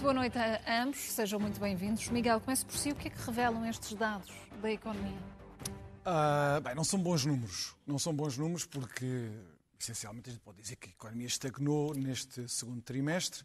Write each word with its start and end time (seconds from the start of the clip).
Muito 0.00 0.14
boa 0.14 0.22
noite 0.22 0.38
a 0.38 0.82
ambos, 0.82 0.98
sejam 0.98 1.38
muito 1.38 1.60
bem-vindos. 1.60 2.08
Miguel, 2.08 2.40
comece 2.40 2.64
por 2.64 2.74
si. 2.74 2.90
O 2.90 2.94
que 2.94 3.08
é 3.08 3.10
que 3.10 3.20
revelam 3.20 3.66
estes 3.66 3.92
dados 3.92 4.32
da 4.62 4.72
economia? 4.72 5.18
Uh, 6.06 6.58
bem, 6.62 6.74
não 6.74 6.84
são 6.84 6.98
bons 6.98 7.26
números. 7.26 7.76
Não 7.86 7.98
são 7.98 8.14
bons 8.14 8.38
números 8.38 8.64
porque, 8.64 9.28
essencialmente, 9.78 10.30
a 10.30 10.32
gente 10.32 10.40
pode 10.40 10.56
dizer 10.62 10.76
que 10.76 10.88
a 10.88 10.92
economia 10.92 11.26
estagnou 11.26 11.94
neste 11.94 12.48
segundo 12.48 12.80
trimestre 12.80 13.44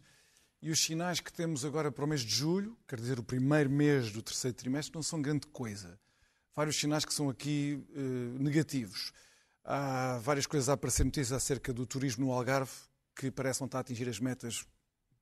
e 0.62 0.70
os 0.70 0.82
sinais 0.82 1.20
que 1.20 1.30
temos 1.30 1.62
agora 1.62 1.92
para 1.92 2.06
o 2.06 2.08
mês 2.08 2.22
de 2.22 2.34
julho, 2.34 2.74
quer 2.88 2.98
dizer, 2.98 3.18
o 3.18 3.22
primeiro 3.22 3.68
mês 3.68 4.10
do 4.10 4.22
terceiro 4.22 4.56
trimestre, 4.56 4.94
não 4.94 5.02
são 5.02 5.20
grande 5.20 5.46
coisa. 5.48 6.00
Vários 6.54 6.76
sinais 6.76 7.04
que 7.04 7.12
são 7.12 7.28
aqui 7.28 7.84
uh, 7.90 8.42
negativos. 8.42 9.12
Há 9.62 10.18
várias 10.22 10.46
coisas 10.46 10.70
a 10.70 10.72
aparecer 10.72 11.04
notícias 11.04 11.32
acerca 11.32 11.70
do 11.70 11.84
turismo 11.84 12.24
no 12.24 12.32
Algarve 12.32 12.72
que 13.14 13.30
parecem 13.30 13.66
estar 13.66 13.76
a 13.76 13.80
atingir 13.82 14.08
as 14.08 14.18
metas 14.18 14.66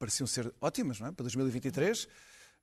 pareciam 0.04 0.26
ser 0.26 0.52
ótimas 0.60 1.00
não 1.00 1.08
é? 1.08 1.12
para 1.12 1.22
2023. 1.22 2.06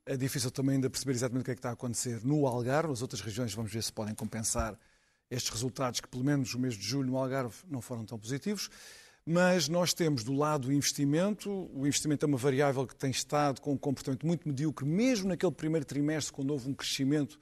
É 0.06 0.16
difícil 0.16 0.52
também 0.52 0.76
ainda 0.76 0.90
perceber 0.90 1.14
exatamente 1.14 1.42
o 1.42 1.46
que 1.46 1.52
é 1.52 1.56
que 1.56 1.60
está 1.60 1.70
a 1.70 1.74
acontecer 1.74 2.24
no 2.24 2.46
Algarve. 2.46 2.94
As 2.94 3.02
outras 3.02 3.22
regiões 3.22 3.54
vamos 3.54 3.72
ver 3.72 3.82
se 3.82 3.92
podem 3.92 4.14
compensar 4.14 4.78
estes 5.30 5.52
resultados, 5.52 6.00
que 6.00 6.08
pelo 6.08 6.24
menos 6.24 6.54
o 6.54 6.60
mês 6.60 6.76
de 6.76 6.84
julho 6.84 7.10
no 7.10 7.18
Algarve 7.18 7.56
não 7.68 7.82
foram 7.82 8.06
tão 8.06 8.20
positivos. 8.20 8.70
Mas 9.26 9.68
nós 9.68 9.94
temos 9.94 10.24
do 10.24 10.34
lado 10.34 10.68
o 10.68 10.74
investimento. 10.74 11.70
O 11.74 11.86
investimento 11.86 12.26
é 12.26 12.28
uma 12.28 12.38
variável 12.38 12.86
que 12.86 12.96
tem 12.96 13.12
estado 13.12 13.62
com 13.62 13.74
um 13.74 13.78
comportamento 13.78 14.26
muito 14.26 14.48
medíocre, 14.48 14.86
mesmo 14.86 15.30
naquele 15.30 15.52
primeiro 15.52 15.86
trimestre, 15.86 16.34
quando 16.34 16.52
houve 16.52 16.70
um 16.70 16.74
crescimento 16.74 17.40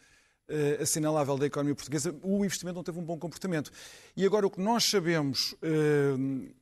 uh, 0.49 0.81
assinalável 0.81 1.37
da 1.37 1.45
economia 1.45 1.75
portuguesa, 1.75 2.13
o 2.21 2.43
investimento 2.43 2.75
não 2.75 2.83
teve 2.83 2.99
um 2.99 3.03
bom 3.03 3.17
comportamento. 3.17 3.71
E 4.15 4.25
agora 4.25 4.45
o 4.45 4.49
que 4.49 4.59
nós 4.59 4.83
sabemos 4.83 5.53
uh, 5.53 6.53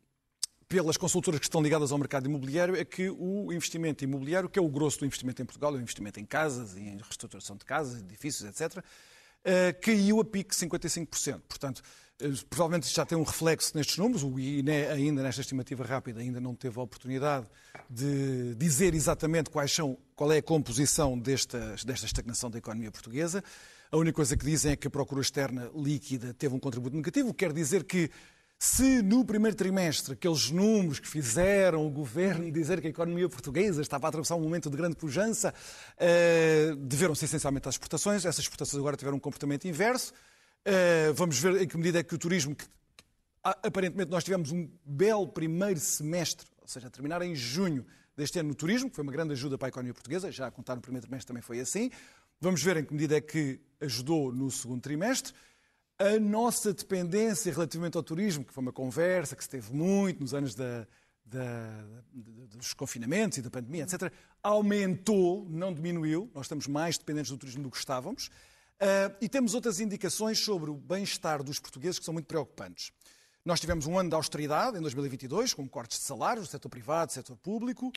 pelas 0.69 0.97
consultoras 0.97 1.39
que 1.39 1.45
estão 1.45 1.61
ligadas 1.61 1.91
ao 1.91 1.97
mercado 1.97 2.25
imobiliário 2.25 2.75
é 2.75 2.83
que 2.83 3.09
o 3.09 3.51
investimento 3.53 4.03
imobiliário, 4.03 4.49
que 4.49 4.59
é 4.59 4.61
o 4.61 4.67
grosso 4.67 4.99
do 4.99 5.05
investimento 5.05 5.41
em 5.41 5.45
Portugal, 5.45 5.73
é 5.73 5.77
o 5.77 5.81
investimento 5.81 6.19
em 6.19 6.25
casas 6.25 6.75
e 6.75 6.81
em 6.81 6.97
reestruturação 6.97 7.55
de 7.55 7.63
casas, 7.63 8.01
edifícios, 8.01 8.49
etc., 8.49 8.83
eh, 9.45 9.71
caiu 9.73 10.19
a 10.19 10.25
pique 10.25 10.53
55%. 10.53 11.41
Portanto, 11.47 11.81
eh, 12.19 12.29
provavelmente 12.49 12.93
já 12.93 13.05
tem 13.05 13.17
um 13.17 13.23
reflexo 13.23 13.77
nestes 13.77 13.97
números. 13.97 14.23
O 14.23 14.37
INE, 14.37 14.87
ainda 14.87 15.23
nesta 15.23 15.39
estimativa 15.39 15.85
rápida, 15.85 16.19
ainda 16.19 16.41
não 16.41 16.53
teve 16.53 16.77
a 16.77 16.83
oportunidade 16.83 17.47
de 17.89 18.53
dizer 18.55 18.93
exatamente 18.93 19.49
quais 19.49 19.71
são, 19.71 19.97
qual 20.17 20.33
é 20.33 20.39
a 20.39 20.43
composição 20.43 21.17
desta, 21.17 21.75
desta 21.85 22.05
estagnação 22.05 22.49
da 22.49 22.57
economia 22.57 22.91
portuguesa. 22.91 23.41
A 23.89 23.95
única 23.95 24.17
coisa 24.17 24.35
que 24.35 24.43
dizem 24.43 24.73
é 24.73 24.75
que 24.75 24.87
a 24.87 24.91
procura 24.91 25.21
externa 25.21 25.71
líquida 25.73 26.33
teve 26.33 26.53
um 26.53 26.59
contributo 26.59 26.93
negativo, 26.97 27.33
quer 27.33 27.53
dizer 27.53 27.85
que 27.85 28.11
se 28.59 29.03
no 29.03 29.23
primeiro 29.23 29.55
trimestre 29.55 30.13
aqueles 30.13 30.49
números 30.49 30.99
que 30.99 31.07
fizeram 31.07 31.85
o 31.85 31.89
governo 31.91 32.51
dizer 32.51 32.81
que 32.81 32.87
a 32.87 32.89
economia 32.89 33.29
portuguesa 33.29 33.81
estava 33.81 34.07
a 34.07 34.09
atravessar 34.09 34.35
um 34.35 34.41
momento 34.41 34.69
de 34.69 34.75
grande 34.75 34.95
pujança 34.95 35.53
uh, 35.93 36.75
deveram-se 36.75 37.25
essencialmente 37.25 37.69
às 37.69 37.75
exportações, 37.75 38.25
essas 38.25 38.39
exportações 38.39 38.79
agora 38.79 38.97
tiveram 38.97 39.17
um 39.17 39.19
comportamento 39.19 39.67
inverso. 39.67 40.11
Uh, 40.65 41.13
vamos 41.13 41.39
ver 41.39 41.61
em 41.61 41.67
que 41.67 41.77
medida 41.77 41.99
é 41.99 42.03
que 42.03 42.15
o 42.15 42.17
turismo, 42.17 42.55
que, 42.55 42.65
aparentemente 43.43 44.09
nós 44.09 44.23
tivemos 44.23 44.51
um 44.51 44.67
belo 44.83 45.27
primeiro 45.27 45.79
semestre, 45.79 46.47
ou 46.59 46.67
seja, 46.67 46.87
a 46.87 46.89
terminar 46.89 47.21
em 47.21 47.35
junho 47.35 47.85
deste 48.17 48.39
ano 48.39 48.49
no 48.49 48.55
turismo, 48.55 48.89
que 48.89 48.95
foi 48.95 49.03
uma 49.03 49.11
grande 49.11 49.33
ajuda 49.33 49.57
para 49.57 49.67
a 49.67 49.69
economia 49.69 49.93
portuguesa, 49.93 50.31
já 50.31 50.47
a 50.47 50.51
contar 50.51 50.75
no 50.75 50.81
primeiro 50.81 51.05
trimestre 51.05 51.27
também 51.27 51.43
foi 51.43 51.59
assim. 51.59 51.91
Vamos 52.41 52.61
ver 52.63 52.77
em 52.77 52.83
que 52.83 52.91
medida 52.91 53.17
é 53.17 53.21
que 53.21 53.59
ajudou 53.79 54.33
no 54.33 54.49
segundo 54.49 54.81
trimestre 54.81 55.33
a 55.99 56.19
nossa 56.19 56.73
dependência 56.73 57.51
relativamente 57.51 57.97
ao 57.97 58.03
turismo, 58.03 58.45
que 58.45 58.53
foi 58.53 58.61
uma 58.61 58.71
conversa 58.71 59.35
que 59.35 59.43
se 59.43 59.49
teve 59.49 59.73
muito 59.73 60.21
nos 60.21 60.33
anos 60.33 60.53
da, 60.53 60.87
da, 61.25 61.69
dos 62.55 62.73
confinamentos 62.73 63.37
e 63.37 63.41
da 63.41 63.49
pandemia, 63.49 63.83
etc., 63.83 64.11
aumentou, 64.43 65.47
não 65.49 65.73
diminuiu. 65.73 66.29
Nós 66.33 66.45
estamos 66.45 66.67
mais 66.67 66.97
dependentes 66.97 67.31
do 67.31 67.37
turismo 67.37 67.63
do 67.63 67.71
que 67.71 67.77
estávamos. 67.77 68.27
Uh, 68.27 69.09
e 69.19 69.27
temos 69.27 69.55
outras 69.55 69.79
indicações 69.79 70.39
sobre 70.39 70.69
o 70.69 70.75
bem-estar 70.75 71.41
dos 71.41 71.59
portugueses 71.59 71.97
que 71.97 72.05
são 72.05 72.13
muito 72.13 72.27
preocupantes. 72.27 72.91
Nós 73.43 73.59
tivemos 73.59 73.87
um 73.87 73.97
ano 73.97 74.09
de 74.09 74.15
austeridade 74.15 74.77
em 74.77 74.81
2022, 74.81 75.53
com 75.53 75.67
cortes 75.67 75.97
de 75.97 76.05
salários 76.05 76.47
do 76.47 76.51
setor 76.51 76.69
privado, 76.69 77.07
do 77.07 77.13
setor 77.13 77.37
público. 77.37 77.91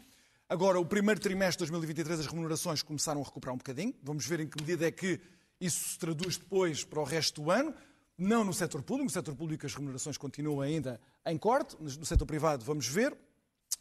Agora, 0.49 0.81
o 0.81 0.87
primeiro 0.87 1.21
trimestre 1.21 1.67
de 1.67 1.71
2023, 1.71 2.21
as 2.21 2.27
remunerações 2.27 2.83
começaram 2.83 3.21
a 3.21 3.25
recuperar 3.25 3.55
um 3.55 3.59
bocadinho. 3.59 3.95
Vamos 4.03 4.27
ver 4.27 4.41
em 4.41 4.49
que 4.49 4.59
medida 4.59 4.87
é 4.87 4.91
que 4.91 5.21
isso 5.61 5.91
se 5.91 5.99
traduz 5.99 6.39
depois 6.39 6.83
para 6.83 7.01
o 7.01 7.05
resto 7.05 7.43
do 7.43 7.51
ano. 7.51 7.75
Não 8.21 8.45
no 8.45 8.53
setor 8.53 8.83
público, 8.83 9.05
no 9.05 9.11
setor 9.11 9.35
público 9.35 9.65
as 9.65 9.73
remunerações 9.75 10.19
continuam 10.19 10.61
ainda 10.61 11.01
em 11.25 11.39
corte, 11.39 11.75
no 11.81 12.05
setor 12.05 12.27
privado 12.27 12.63
vamos 12.63 12.87
ver, 12.87 13.17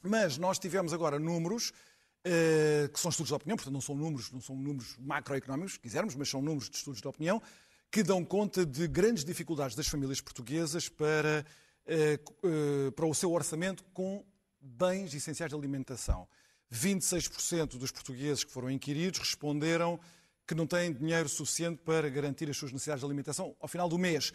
mas 0.01 0.37
nós 0.37 0.57
tivemos 0.57 0.93
agora 0.93 1.19
números 1.19 1.73
eh, 2.23 2.89
que 2.93 2.97
são 2.97 3.09
estudos 3.09 3.27
de 3.27 3.33
opinião, 3.33 3.57
portanto 3.57 3.73
não 3.73 3.81
são 3.81 3.93
números, 3.95 4.31
não 4.31 4.39
são 4.39 4.55
números 4.55 4.95
macroeconómicos, 4.97 5.73
se 5.73 5.79
quisermos, 5.81 6.15
mas 6.15 6.29
são 6.29 6.41
números 6.41 6.69
de 6.69 6.77
estudos 6.77 7.01
de 7.01 7.07
opinião, 7.09 7.41
que 7.91 8.01
dão 8.01 8.23
conta 8.23 8.65
de 8.65 8.87
grandes 8.87 9.25
dificuldades 9.25 9.75
das 9.75 9.89
famílias 9.89 10.21
portuguesas 10.21 10.87
para, 10.87 11.45
eh, 11.85 12.17
eh, 12.43 12.91
para 12.91 13.05
o 13.05 13.13
seu 13.13 13.33
orçamento 13.33 13.83
com 13.93 14.23
bens 14.61 15.13
essenciais 15.13 15.49
de 15.49 15.57
alimentação. 15.57 16.25
26% 16.71 17.77
dos 17.77 17.91
portugueses 17.91 18.45
que 18.45 18.51
foram 18.53 18.71
inquiridos 18.71 19.19
responderam 19.19 19.99
que 20.49 20.55
não 20.55 20.65
têm 20.65 20.91
dinheiro 20.91 21.29
suficiente 21.29 21.79
para 21.85 22.09
garantir 22.09 22.49
as 22.49 22.57
suas 22.57 22.71
necessidades 22.71 23.01
de 23.01 23.05
alimentação 23.05 23.55
ao 23.59 23.67
final 23.67 23.87
do 23.87 23.99
mês. 23.99 24.33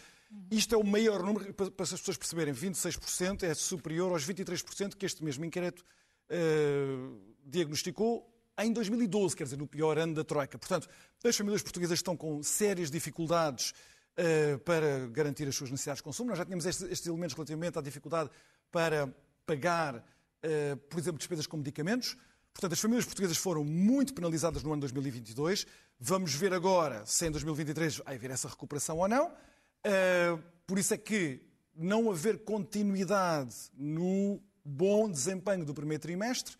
Isto 0.49 0.77
é 0.77 0.79
o 0.79 0.85
maior 0.85 1.21
número, 1.25 1.53
para 1.53 1.83
as 1.83 1.91
pessoas 1.91 2.17
perceberem, 2.17 2.55
26% 2.55 3.43
é 3.43 3.53
superior 3.53 4.13
aos 4.13 4.25
23% 4.25 4.95
que 4.95 5.05
este 5.05 5.25
mesmo 5.25 5.45
inquérito 5.45 5.85
uh, 6.31 7.21
diagnosticou 7.45 8.33
em 8.57 8.73
2012, 8.73 9.35
quer 9.35 9.43
dizer, 9.43 9.57
no 9.57 9.67
pior 9.67 9.99
ano 9.99 10.15
da 10.15 10.23
Troika. 10.23 10.57
Portanto, 10.57 10.89
as 11.25 11.37
famílias 11.37 11.65
portuguesas 11.65 11.99
estão 11.99 12.17
com 12.17 12.41
sérias 12.45 12.93
dificuldades 12.93 13.75
uh, 14.17 14.57
para 14.61 15.09
garantir 15.09 15.49
as 15.49 15.57
suas 15.57 15.73
necessidades 15.73 15.99
de 15.99 16.05
consumo. 16.05 16.29
Nós 16.29 16.39
já 16.39 16.45
tínhamos 16.45 16.65
estes, 16.65 16.89
estes 16.89 17.09
elementos 17.09 17.35
relativamente 17.35 17.77
à 17.77 17.83
dificuldade 17.83 18.31
para 18.71 19.13
pagar, 19.45 19.97
uh, 19.97 20.77
por 20.89 21.01
exemplo, 21.01 21.19
despesas 21.19 21.49
com 21.49 21.57
medicamentos. 21.57 22.17
Portanto, 22.55 22.73
as 22.73 22.81
famílias 22.81 23.05
portuguesas 23.05 23.37
foram 23.37 23.65
muito 23.65 24.15
penalizadas 24.15 24.63
no 24.63 24.73
ano 24.73 24.81
2022. 24.83 25.67
Vamos 26.07 26.35
ver 26.35 26.53
agora 26.53 27.07
se 27.07 27.27
em 27.27 27.31
2023 27.31 27.97
vai 28.05 28.17
haver 28.17 28.31
essa 28.31 28.47
recuperação 28.47 28.99
ou 28.99 29.09
não. 29.09 29.29
Uh, 29.29 30.39
por 30.67 30.79
isso 30.79 30.93
é 30.93 30.99
que 30.99 31.41
não 31.75 32.11
haver 32.11 32.45
continuidade 32.45 33.55
no 33.73 34.39
bom 34.63 35.11
desempenho 35.11 35.65
do 35.65 35.73
primeiro 35.73 36.03
trimestre, 36.03 36.57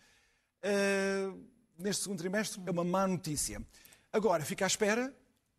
uh, 0.63 1.39
neste 1.77 2.01
segundo 2.01 2.17
trimestre, 2.17 2.59
é 2.65 2.71
uma 2.71 2.83
má 2.83 3.07
notícia. 3.07 3.61
Agora, 4.11 4.43
fica 4.43 4.65
à 4.65 4.67
espera 4.67 5.13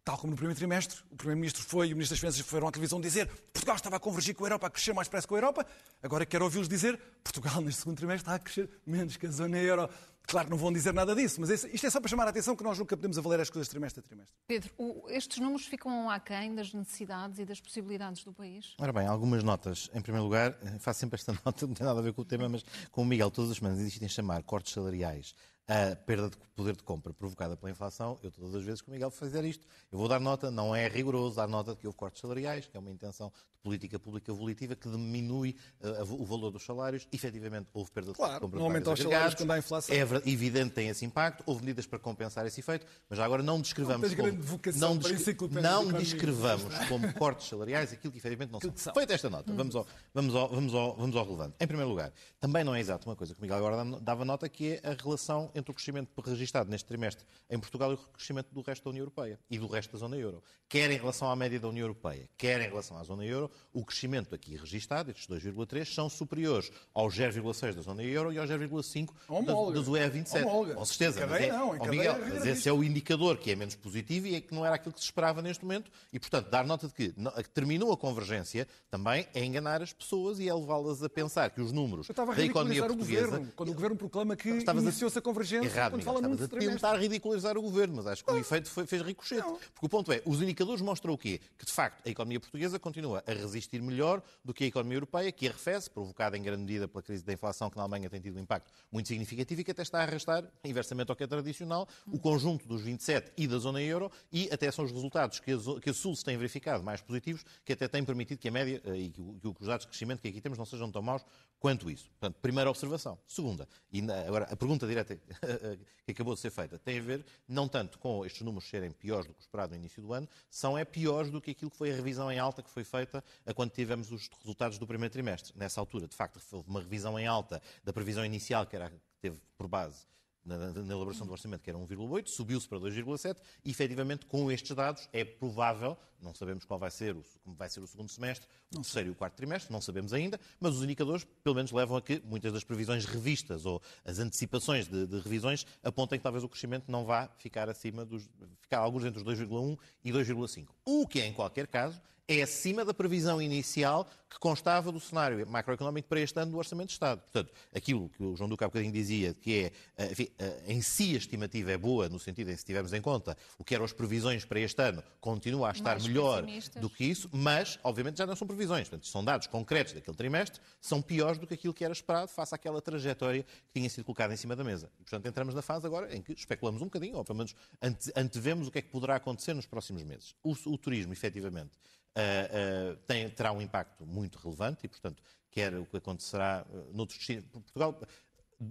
Tal 0.06 0.16
como 0.16 0.30
no 0.30 0.36
primeiro 0.36 0.56
trimestre, 0.56 1.00
o 1.10 1.16
Primeiro-Ministro 1.16 1.64
foi 1.64 1.88
e 1.88 1.92
o 1.92 1.96
Ministro 1.96 2.14
das 2.14 2.20
Finanças 2.20 2.40
foram 2.42 2.68
à 2.68 2.70
televisão 2.70 3.00
dizer 3.00 3.26
Portugal 3.52 3.74
estava 3.74 3.96
a 3.96 3.98
convergir 3.98 4.36
com 4.36 4.44
a 4.44 4.46
Europa, 4.46 4.68
a 4.68 4.70
crescer 4.70 4.92
mais 4.92 5.08
depressa 5.08 5.26
com 5.26 5.34
a 5.34 5.38
Europa. 5.38 5.66
Agora 6.00 6.24
quero 6.24 6.44
ouvi-los 6.44 6.68
dizer 6.68 6.96
Portugal, 7.24 7.60
neste 7.60 7.80
segundo 7.80 7.96
trimestre, 7.96 8.22
está 8.22 8.36
a 8.36 8.38
crescer 8.38 8.70
menos 8.86 9.16
que 9.16 9.26
a 9.26 9.30
zona 9.32 9.58
euro. 9.58 9.90
Claro, 10.26 10.50
não 10.50 10.56
vão 10.56 10.72
dizer 10.72 10.92
nada 10.92 11.14
disso, 11.14 11.40
mas 11.40 11.50
isto 11.50 11.86
é 11.86 11.90
só 11.90 12.00
para 12.00 12.08
chamar 12.08 12.26
a 12.26 12.30
atenção 12.30 12.56
que 12.56 12.64
nós 12.64 12.78
nunca 12.78 12.96
podemos 12.96 13.16
avaliar 13.16 13.40
as 13.40 13.50
coisas 13.50 13.68
trimestre 13.68 14.00
a 14.00 14.02
trimestre. 14.02 14.34
Pedro, 14.46 14.70
estes 15.08 15.38
números 15.38 15.66
ficam 15.66 16.10
aquém 16.10 16.54
das 16.54 16.74
necessidades 16.74 17.38
e 17.38 17.44
das 17.44 17.60
possibilidades 17.60 18.24
do 18.24 18.32
país? 18.32 18.74
Ora 18.78 18.92
bem, 18.92 19.06
algumas 19.06 19.44
notas. 19.44 19.88
Em 19.94 20.00
primeiro 20.00 20.24
lugar, 20.24 20.58
faço 20.80 21.00
sempre 21.00 21.14
esta 21.16 21.32
nota, 21.44 21.66
não 21.66 21.74
tem 21.74 21.86
nada 21.86 22.00
a 22.00 22.02
ver 22.02 22.12
com 22.12 22.22
o 22.22 22.24
tema, 22.24 22.48
mas 22.48 22.64
com 22.90 23.02
o 23.02 23.04
Miguel, 23.04 23.30
todas 23.30 23.52
as 23.52 23.58
semanas 23.58 23.78
existem 23.78 24.08
chamar 24.08 24.42
cortes 24.42 24.72
salariais 24.72 25.34
a 25.68 25.96
perda 25.96 26.30
de 26.30 26.36
poder 26.54 26.76
de 26.76 26.82
compra 26.82 27.12
provocada 27.12 27.56
pela 27.56 27.70
inflação, 27.70 28.18
eu 28.22 28.30
todas 28.30 28.54
as 28.54 28.62
vezes 28.62 28.80
que 28.80 28.88
o 28.88 28.92
Miguel 28.92 29.10
fazer 29.10 29.44
isto, 29.44 29.66
eu 29.90 29.98
vou 29.98 30.06
dar 30.06 30.20
nota, 30.20 30.48
não 30.48 30.74
é 30.74 30.86
rigoroso 30.86 31.36
dar 31.36 31.48
nota 31.48 31.72
de 31.72 31.80
que 31.80 31.86
houve 31.86 31.98
cortes 31.98 32.20
salariais, 32.20 32.66
que 32.66 32.76
é 32.76 32.80
uma 32.80 32.90
intenção 32.90 33.32
política 33.66 33.98
pública 33.98 34.32
volitiva 34.32 34.76
que 34.76 34.88
diminui 34.88 35.56
uh, 35.80 36.22
o 36.22 36.24
valor 36.24 36.52
dos 36.52 36.64
salários. 36.64 37.08
Efetivamente, 37.12 37.66
houve 37.74 37.90
perda 37.90 38.12
de 38.12 38.16
claro, 38.16 38.34
de 38.34 38.40
compra. 38.40 38.58
Não 38.60 38.66
aumenta 38.66 38.92
os 38.92 39.00
salários 39.00 39.34
quando 39.34 39.50
há 39.50 39.58
inflação. 39.58 39.92
É 39.92 40.00
evidente 40.30 40.70
tem 40.70 40.88
esse 40.88 41.04
impacto, 41.04 41.42
houve 41.44 41.62
medidas 41.62 41.84
para 41.84 41.98
compensar 41.98 42.46
esse 42.46 42.60
efeito, 42.60 42.86
mas 43.10 43.18
agora 43.18 43.42
não 43.42 43.60
descrevamos 43.60 44.08
não 44.08 44.16
como, 44.16 44.28
não, 44.76 44.96
descre 44.96 45.60
não 45.60 45.92
descrevamos 45.92 46.74
como 46.88 47.12
cortes 47.14 47.48
salariais 47.48 47.92
aquilo 47.92 48.12
que 48.12 48.18
efetivamente 48.18 48.52
não 48.52 48.60
são. 48.60 48.94
Feita 48.94 49.14
esta 49.14 49.28
nota, 49.28 49.50
hum. 49.50 49.56
vamos, 49.56 49.74
ao, 49.74 49.86
vamos, 50.14 50.34
ao, 50.36 50.48
vamos, 50.48 50.74
ao, 50.74 50.96
vamos 50.96 51.16
ao 51.16 51.24
relevante. 51.24 51.56
Em 51.58 51.66
primeiro 51.66 51.90
lugar, 51.90 52.12
também 52.38 52.62
não 52.62 52.72
é 52.72 52.78
exato 52.78 53.08
uma 53.08 53.16
coisa 53.16 53.34
que 53.34 53.40
o 53.40 53.42
Miguel 53.42 53.56
agora 53.56 53.84
dava 54.00 54.24
nota, 54.24 54.48
que 54.48 54.74
é 54.74 54.88
a 54.88 54.92
relação 54.92 55.50
entre 55.56 55.72
o 55.72 55.74
crescimento 55.74 56.08
registrado 56.20 56.70
neste 56.70 56.86
trimestre 56.86 57.24
em 57.50 57.58
Portugal 57.58 57.90
e 57.90 57.94
o 57.94 57.98
crescimento 57.98 58.48
do 58.52 58.60
resto 58.60 58.84
da 58.84 58.90
União 58.90 59.02
Europeia 59.02 59.40
e 59.50 59.58
do 59.58 59.66
resto 59.66 59.92
da 59.92 59.98
zona 59.98 60.16
euro. 60.16 60.40
Quer 60.68 60.90
em 60.90 60.98
relação 60.98 61.28
à 61.28 61.34
média 61.34 61.58
da 61.58 61.68
União 61.68 61.84
Europeia, 61.84 62.28
quer 62.36 62.60
em 62.60 62.68
relação 62.68 62.96
à 62.96 63.02
zona 63.02 63.24
euro, 63.24 63.50
o 63.72 63.84
crescimento 63.84 64.34
aqui 64.34 64.56
registado, 64.56 65.10
estes 65.10 65.26
2,3, 65.26 65.94
são 65.94 66.08
superiores 66.08 66.70
aos 66.94 67.14
0,6 67.14 67.74
da 67.74 67.82
zona 67.82 68.02
euro 68.02 68.32
e 68.32 68.38
aos 68.38 68.48
0,5 68.48 69.08
do, 69.44 69.82
do 69.82 69.92
UE27. 69.92 70.74
Com 70.74 70.84
certeza. 70.84 71.26
Mas, 71.26 71.42
é, 71.42 71.52
não, 71.52 71.76
oh, 71.78 71.86
Miguel, 71.86 72.16
mas 72.20 72.46
esse 72.46 72.68
é 72.68 72.72
o 72.72 72.82
indicador 72.82 73.36
que 73.38 73.50
é 73.50 73.56
menos 73.56 73.74
positivo 73.74 74.26
e 74.26 74.34
é 74.34 74.40
que 74.40 74.54
não 74.54 74.64
era 74.64 74.76
aquilo 74.76 74.92
que 74.92 75.00
se 75.00 75.06
esperava 75.06 75.42
neste 75.42 75.64
momento. 75.64 75.90
E, 76.12 76.18
portanto, 76.18 76.48
dar 76.48 76.64
nota 76.64 76.88
de 76.88 76.94
que 76.94 77.14
terminou 77.52 77.92
a 77.92 77.96
convergência 77.96 78.66
também 78.90 79.26
é 79.34 79.44
enganar 79.44 79.82
as 79.82 79.92
pessoas 79.92 80.38
e 80.38 80.48
é 80.48 80.54
levá-las 80.54 81.02
a 81.02 81.08
pensar 81.08 81.50
que 81.50 81.60
os 81.60 81.72
números 81.72 82.08
da 82.08 82.44
economia 82.44 82.84
portuguesa... 82.84 83.26
Governo, 83.26 83.52
quando 83.54 83.68
o 83.70 83.74
Governo 83.74 83.96
proclama 83.96 84.36
que 84.36 84.48
iniciou-se 84.48 85.18
a 85.18 85.22
convergência 85.22 85.66
errado, 85.66 85.92
quando 85.92 86.00
Miguel, 86.00 86.14
fala 86.14 86.28
num 86.28 86.36
trimestre. 86.36 86.74
tentar 86.74 86.96
ridicularizar 86.96 87.56
o 87.56 87.62
governo, 87.62 87.96
mas 87.96 88.06
acho 88.06 88.24
que 88.24 88.30
o 88.30 88.38
efeito 88.38 88.68
foi, 88.68 88.86
fez 88.86 89.02
ricochete. 89.02 89.42
Não. 89.42 89.56
Porque 89.56 89.86
o 89.86 89.88
ponto 89.88 90.12
é, 90.12 90.22
os 90.24 90.40
indicadores 90.40 90.80
mostram 90.80 91.14
o 91.14 91.18
quê? 91.18 91.40
Que, 91.58 91.66
de 91.66 91.72
facto, 91.72 92.06
a 92.06 92.10
economia 92.10 92.40
portuguesa 92.40 92.78
continua 92.78 93.22
a 93.26 93.32
resistir 93.36 93.80
melhor 93.82 94.22
do 94.44 94.52
que 94.52 94.64
a 94.64 94.66
economia 94.66 94.96
europeia, 94.96 95.30
que 95.32 95.48
arrefece, 95.48 95.90
provocada 95.90 96.36
em 96.36 96.42
grande 96.42 96.62
medida 96.62 96.88
pela 96.88 97.02
crise 97.02 97.24
da 97.24 97.32
inflação, 97.32 97.70
que 97.70 97.76
na 97.76 97.82
Alemanha 97.82 98.08
tem 98.08 98.20
tido 98.20 98.36
um 98.36 98.40
impacto 98.40 98.72
muito 98.90 99.08
significativo 99.08 99.60
e 99.60 99.64
que 99.64 99.70
até 99.70 99.82
está 99.82 100.00
a 100.00 100.02
arrastar, 100.02 100.44
inversamente 100.64 101.10
ao 101.10 101.16
que 101.16 101.24
é 101.24 101.26
tradicional, 101.26 101.88
o 102.06 102.18
conjunto 102.18 102.66
dos 102.66 102.82
27 102.82 103.32
e 103.36 103.46
da 103.46 103.58
zona 103.58 103.82
euro 103.82 104.10
e 104.32 104.48
até 104.52 104.70
são 104.70 104.84
os 104.84 104.92
resultados 104.92 105.40
que 105.40 105.52
a, 105.52 105.94
Sul 105.94 106.14
se 106.14 106.24
tem 106.24 106.36
verificado 106.36 106.82
mais 106.82 107.00
positivos, 107.00 107.44
que 107.64 107.72
até 107.72 107.88
têm 107.88 108.04
permitido 108.04 108.38
que 108.38 108.48
a 108.48 108.50
média 108.50 108.82
eh, 108.84 108.96
e 108.96 109.10
que, 109.10 109.20
os 109.20 109.66
dados 109.66 109.86
de 109.86 109.88
crescimento 109.88 110.20
que 110.20 110.28
aqui 110.28 110.40
temos 110.40 110.58
não 110.58 110.66
sejam 110.66 110.90
tão 110.90 111.02
maus 111.02 111.24
quanto 111.58 111.90
isso. 111.90 112.08
Portanto, 112.10 112.38
primeira 112.40 112.70
observação. 112.70 113.18
Segunda, 113.26 113.68
e 113.92 114.00
agora 114.26 114.44
a 114.50 114.56
pergunta 114.56 114.86
direta 114.86 115.16
que 116.04 116.12
acabou 116.12 116.34
de 116.34 116.40
ser 116.40 116.50
feita 116.50 116.78
tem 116.78 116.98
a 116.98 117.02
ver 117.02 117.24
não 117.48 117.66
tanto 117.68 117.98
com 117.98 118.24
estes 118.24 118.42
números 118.42 118.68
serem 118.68 118.90
piores 118.90 119.26
do 119.26 119.34
que 119.34 119.40
esperado 119.40 119.70
no 119.72 119.78
início 119.78 120.02
do 120.02 120.12
ano, 120.12 120.28
são 120.50 120.76
é 120.76 120.84
piores 120.84 121.30
do 121.30 121.40
que 121.40 121.50
aquilo 121.50 121.70
que 121.70 121.76
foi 121.76 121.90
a 121.90 121.94
revisão 121.94 122.30
em 122.30 122.38
alta 122.38 122.62
que 122.62 122.70
foi 122.70 122.84
feita 122.84 123.22
quando 123.54 123.70
tivemos 123.70 124.10
os 124.10 124.28
resultados 124.38 124.78
do 124.78 124.86
primeiro 124.86 125.12
trimestre. 125.12 125.52
Nessa 125.56 125.80
altura, 125.80 126.06
de 126.06 126.16
facto, 126.16 126.40
houve 126.52 126.68
uma 126.68 126.80
revisão 126.80 127.18
em 127.18 127.26
alta 127.26 127.60
da 127.84 127.92
previsão 127.92 128.24
inicial, 128.24 128.66
que 128.66 128.76
era 128.76 128.90
que 128.90 128.96
teve 129.20 129.40
por 129.56 129.68
base 129.68 130.06
na, 130.46 130.56
na, 130.56 130.94
elaboração 130.94 131.26
do 131.26 131.32
orçamento, 131.32 131.62
que 131.62 131.68
era 131.68 131.78
1,8, 131.78 132.28
subiu-se 132.28 132.68
para 132.68 132.78
2,7 132.78 133.36
e, 133.64 133.70
efetivamente, 133.70 134.24
com 134.26 134.50
estes 134.50 134.74
dados, 134.74 135.08
é 135.12 135.24
provável, 135.24 135.98
não 136.20 136.34
sabemos 136.34 136.64
qual 136.64 136.78
vai 136.78 136.90
ser 136.90 137.16
o, 137.16 137.24
como 137.44 137.56
vai 137.56 137.68
ser 137.68 137.80
o 137.80 137.86
segundo 137.86 138.10
semestre, 138.10 138.48
o 138.74 138.80
terceiro 138.80 139.08
e 139.08 139.12
o 139.12 139.14
quarto 139.14 139.34
trimestre, 139.34 139.72
não 139.72 139.80
sabemos 139.80 140.12
ainda, 140.12 140.38
mas 140.60 140.76
os 140.76 140.82
indicadores, 140.82 141.26
pelo 141.42 141.56
menos, 141.56 141.72
levam 141.72 141.96
a 141.96 142.02
que 142.02 142.22
muitas 142.24 142.52
das 142.52 142.64
previsões 142.64 143.04
revistas 143.04 143.66
ou 143.66 143.80
as 144.04 144.18
antecipações 144.18 144.86
de, 144.88 145.06
de 145.06 145.18
revisões 145.20 145.66
apontem 145.82 146.18
que 146.18 146.22
talvez 146.22 146.44
o 146.44 146.48
crescimento 146.48 146.90
não 146.90 147.04
vá 147.04 147.28
ficar 147.38 147.68
acima 147.68 148.04
dos, 148.04 148.28
ficar 148.60 148.78
alguns 148.78 149.04
entre 149.04 149.22
os 149.22 149.38
2,1 149.38 149.78
e 150.04 150.12
2,5. 150.12 150.66
O 150.84 151.06
que, 151.06 151.20
em 151.20 151.32
qualquer 151.32 151.66
caso, 151.66 152.00
é 152.28 152.42
acima 152.42 152.84
da 152.84 152.92
previsão 152.92 153.40
inicial 153.40 154.08
que 154.28 154.38
constava 154.38 154.90
do 154.90 154.98
cenário 154.98 155.46
macroeconómico 155.46 156.08
para 156.08 156.20
este 156.20 156.38
ano 156.38 156.52
do 156.52 156.58
Orçamento 156.58 156.88
de 156.88 156.94
Estado. 156.94 157.20
Portanto, 157.20 157.52
aquilo 157.74 158.08
que 158.10 158.22
o 158.22 158.36
João 158.36 158.48
Duque 158.48 158.64
há 158.64 158.66
bocadinho 158.66 158.92
dizia, 158.92 159.32
que 159.32 159.64
é, 159.64 159.72
eh, 159.96 160.12
enfim, 160.12 160.28
eh, 160.38 160.62
em 160.66 160.82
si 160.82 161.14
a 161.14 161.18
estimativa 161.18 161.70
é 161.70 161.78
boa, 161.78 162.08
no 162.08 162.18
sentido 162.18 162.50
em 162.50 162.56
se 162.56 162.64
tivermos 162.64 162.92
em 162.92 163.00
conta 163.00 163.36
o 163.56 163.64
que 163.64 163.74
eram 163.74 163.84
as 163.84 163.92
previsões 163.92 164.44
para 164.44 164.58
este 164.58 164.82
ano, 164.82 165.02
continua 165.20 165.68
a 165.68 165.72
estar 165.72 165.92
Mais 165.92 166.05
melhor 166.06 166.44
do 166.80 166.90
que 166.90 167.04
isso, 167.04 167.28
mas, 167.32 167.78
obviamente, 167.82 168.18
já 168.18 168.26
não 168.26 168.36
são 168.36 168.46
previsões. 168.46 168.88
Portanto, 168.88 169.06
são 169.06 169.24
dados 169.24 169.46
concretos 169.46 169.92
daquele 169.92 170.16
trimestre, 170.16 170.60
são 170.80 171.02
piores 171.02 171.38
do 171.38 171.46
que 171.46 171.54
aquilo 171.54 171.74
que 171.74 171.84
era 171.84 171.92
esperado 171.92 172.28
face 172.28 172.54
àquela 172.54 172.80
trajetória 172.80 173.42
que 173.42 173.72
tinha 173.74 173.88
sido 173.88 174.04
colocada 174.04 174.32
em 174.32 174.36
cima 174.36 174.54
da 174.54 174.64
mesa. 174.64 174.90
E, 174.98 175.02
portanto, 175.02 175.26
entramos 175.26 175.54
na 175.54 175.62
fase 175.62 175.86
agora 175.86 176.14
em 176.14 176.22
que 176.22 176.32
especulamos 176.32 176.82
um 176.82 176.86
bocadinho, 176.86 177.16
ou 177.16 177.24
pelo 177.24 177.38
menos 177.38 177.54
ante, 177.80 178.12
antevemos 178.16 178.68
o 178.68 178.70
que 178.70 178.78
é 178.78 178.82
que 178.82 178.90
poderá 178.90 179.16
acontecer 179.16 179.54
nos 179.54 179.66
próximos 179.66 180.02
meses. 180.02 180.34
O, 180.42 180.52
o 180.66 180.78
turismo, 180.78 181.12
efetivamente, 181.12 181.76
uh, 182.16 182.92
uh, 182.92 182.96
tem, 183.06 183.28
terá 183.30 183.52
um 183.52 183.60
impacto 183.60 184.06
muito 184.06 184.38
relevante 184.38 184.84
e, 184.84 184.88
portanto, 184.88 185.22
quer 185.50 185.74
o 185.74 185.86
que 185.86 185.96
acontecerá 185.96 186.66
uh, 186.68 186.96
noutros 186.96 187.18
destinos. 187.18 187.44
Portugal 187.50 187.98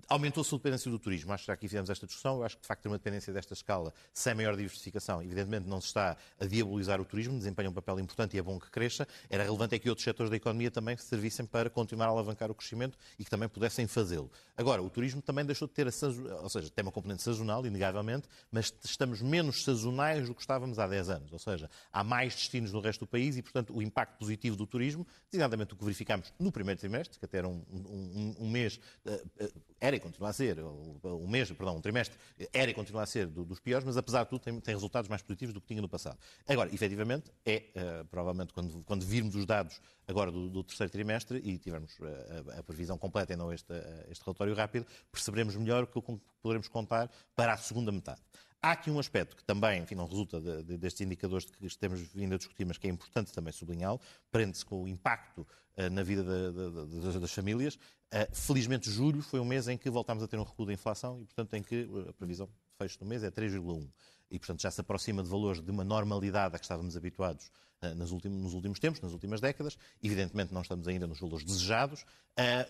Aumentou 0.09 0.43
a 0.43 0.57
dependência 0.57 0.89
do 0.89 0.97
turismo. 0.97 1.31
Acho 1.31 1.43
que 1.43 1.47
já 1.47 1.53
aqui 1.53 1.67
fizemos 1.67 1.91
esta 1.91 2.07
discussão. 2.07 2.37
Eu 2.37 2.43
acho 2.43 2.55
que, 2.55 2.63
de 2.63 2.67
facto, 2.67 2.81
ter 2.81 2.87
uma 2.89 2.97
dependência 2.97 3.31
desta 3.31 3.53
escala, 3.53 3.93
sem 4.11 4.33
maior 4.33 4.55
diversificação, 4.55 5.21
evidentemente 5.21 5.67
não 5.67 5.79
se 5.79 5.87
está 5.87 6.17
a 6.39 6.45
diabolizar 6.45 6.99
o 6.99 7.05
turismo, 7.05 7.37
desempenha 7.37 7.69
um 7.69 7.73
papel 7.73 7.99
importante 7.99 8.35
e 8.35 8.39
é 8.39 8.41
bom 8.41 8.59
que 8.59 8.71
cresça. 8.71 9.07
Era 9.29 9.43
relevante 9.43 9.75
é 9.75 9.79
que 9.79 9.87
outros 9.87 10.03
setores 10.03 10.31
da 10.31 10.37
economia 10.37 10.71
também 10.71 10.97
servissem 10.97 11.45
para 11.45 11.69
continuar 11.69 12.07
a 12.07 12.09
alavancar 12.09 12.49
o 12.49 12.55
crescimento 12.55 12.97
e 13.19 13.23
que 13.23 13.29
também 13.29 13.47
pudessem 13.47 13.85
fazê-lo. 13.85 14.31
Agora, 14.57 14.81
o 14.81 14.89
turismo 14.89 15.21
também 15.21 15.45
deixou 15.45 15.67
de 15.67 15.73
ter, 15.75 15.87
a 15.87 16.41
ou 16.41 16.49
seja, 16.49 16.69
tem 16.71 16.81
uma 16.81 16.91
componente 16.91 17.21
sazonal, 17.21 17.63
inegavelmente, 17.63 18.27
mas 18.51 18.73
estamos 18.83 19.21
menos 19.21 19.63
sazonais 19.63 20.27
do 20.27 20.33
que 20.33 20.41
estávamos 20.41 20.79
há 20.79 20.87
10 20.87 21.09
anos. 21.09 21.31
Ou 21.31 21.39
seja, 21.39 21.69
há 21.93 22.03
mais 22.03 22.33
destinos 22.33 22.71
no 22.71 22.79
resto 22.79 23.01
do 23.01 23.07
país 23.07 23.37
e, 23.37 23.43
portanto, 23.43 23.71
o 23.75 23.83
impacto 23.83 24.17
positivo 24.17 24.55
do 24.55 24.65
turismo, 24.65 25.05
designadamente 25.29 25.73
o 25.73 25.77
que 25.77 25.83
verificámos 25.83 26.33
no 26.39 26.51
primeiro 26.51 26.79
trimestre, 26.79 27.19
que 27.19 27.25
até 27.25 27.37
era 27.37 27.47
um, 27.47 27.63
um, 27.71 28.35
um 28.39 28.49
mês 28.49 28.79
uh, 29.05 29.53
era 29.79 29.95
e 29.95 29.99
continua 29.99 30.29
a 30.29 30.33
ser, 30.33 30.57
um 30.59 31.27
mês, 31.27 31.51
perdão, 31.51 31.77
um 31.77 31.81
trimestre, 31.81 32.17
era 32.53 32.71
e 32.71 32.73
continua 32.73 33.03
a 33.03 33.05
ser 33.05 33.27
dos 33.27 33.59
piores, 33.59 33.85
mas 33.85 33.97
apesar 33.97 34.23
de 34.23 34.29
tudo 34.29 34.41
tem, 34.41 34.59
tem 34.59 34.73
resultados 34.73 35.09
mais 35.09 35.21
positivos 35.21 35.53
do 35.53 35.61
que 35.61 35.67
tinha 35.67 35.81
no 35.81 35.89
passado. 35.89 36.17
Agora, 36.47 36.73
efetivamente, 36.73 37.31
é, 37.45 37.63
uh, 37.75 38.05
provavelmente, 38.05 38.53
quando, 38.53 38.83
quando 38.83 39.05
virmos 39.05 39.35
os 39.35 39.45
dados 39.45 39.79
agora 40.07 40.31
do, 40.31 40.49
do 40.49 40.63
terceiro 40.63 40.91
trimestre 40.91 41.39
e 41.43 41.57
tivermos 41.57 41.97
a, 42.01 42.59
a, 42.59 42.63
previsão 42.63 42.97
completa 42.97 43.33
e 43.33 43.35
não 43.35 43.51
este, 43.51 43.73
este 44.09 44.23
relatório 44.23 44.53
rápido, 44.53 44.85
perceberemos 45.11 45.55
melhor 45.55 45.83
o 45.83 45.87
que 45.87 46.19
poderemos 46.41 46.67
contar 46.67 47.09
para 47.35 47.53
a 47.53 47.57
segunda 47.57 47.91
metade. 47.91 48.21
Há 48.65 48.71
aqui 48.71 48.89
um 48.89 48.97
aspecto 48.97 49.35
que 49.35 49.43
também, 49.43 49.83
enfim, 49.83 49.93
não 49.93 50.07
resulta 50.07 50.41
de, 50.41 50.63
de, 50.63 50.75
destes 50.75 50.99
indicadores 51.01 51.45
que 51.45 51.77
temos 51.77 52.01
vindo 52.11 52.33
a 52.33 52.37
discutir, 52.39 52.65
mas 52.65 52.79
que 52.79 52.87
é 52.87 52.89
importante 52.89 53.31
também 53.31 53.53
sublinhá-lo, 53.53 54.01
prende-se 54.31 54.65
com 54.65 54.81
o 54.81 54.87
impacto 54.87 55.45
uh, 55.77 55.87
na 55.91 56.01
vida 56.01 56.23
de, 56.23 57.11
de, 57.11 57.19
das 57.19 57.31
famílias. 57.31 57.75
Uh, 57.75 58.25
felizmente, 58.33 58.89
julho 58.89 59.21
foi 59.21 59.39
um 59.39 59.45
mês 59.45 59.67
em 59.67 59.77
que 59.77 59.87
voltámos 59.87 60.23
a 60.23 60.27
ter 60.27 60.39
um 60.39 60.43
recuo 60.43 60.65
da 60.65 60.73
inflação 60.73 61.21
e, 61.21 61.25
portanto, 61.25 61.53
em 61.53 61.61
que 61.61 61.83
uh, 61.83 62.09
a 62.09 62.13
previsão 62.13 62.47
de 62.47 62.53
fecho 62.75 62.97
do 62.97 63.05
mês 63.05 63.21
é 63.23 63.29
3,1. 63.29 63.87
E, 64.31 64.39
portanto, 64.39 64.63
já 64.63 64.71
se 64.71 64.81
aproxima 64.81 65.21
de 65.21 65.29
valores 65.29 65.61
de 65.61 65.69
uma 65.69 65.83
normalidade 65.83 66.55
a 66.55 66.57
que 66.57 66.65
estávamos 66.65 66.97
habituados 66.97 67.51
nos 67.95 68.11
últimos, 68.11 68.41
nos 68.41 68.53
últimos 68.55 68.79
tempos, 68.79 68.99
nas 68.99 69.11
últimas 69.11 69.39
décadas. 69.39 69.77
Evidentemente, 70.01 70.51
não 70.51 70.63
estamos 70.63 70.87
ainda 70.87 71.05
nos 71.05 71.19
valores 71.19 71.45
desejados, 71.45 72.03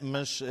mas 0.01 0.41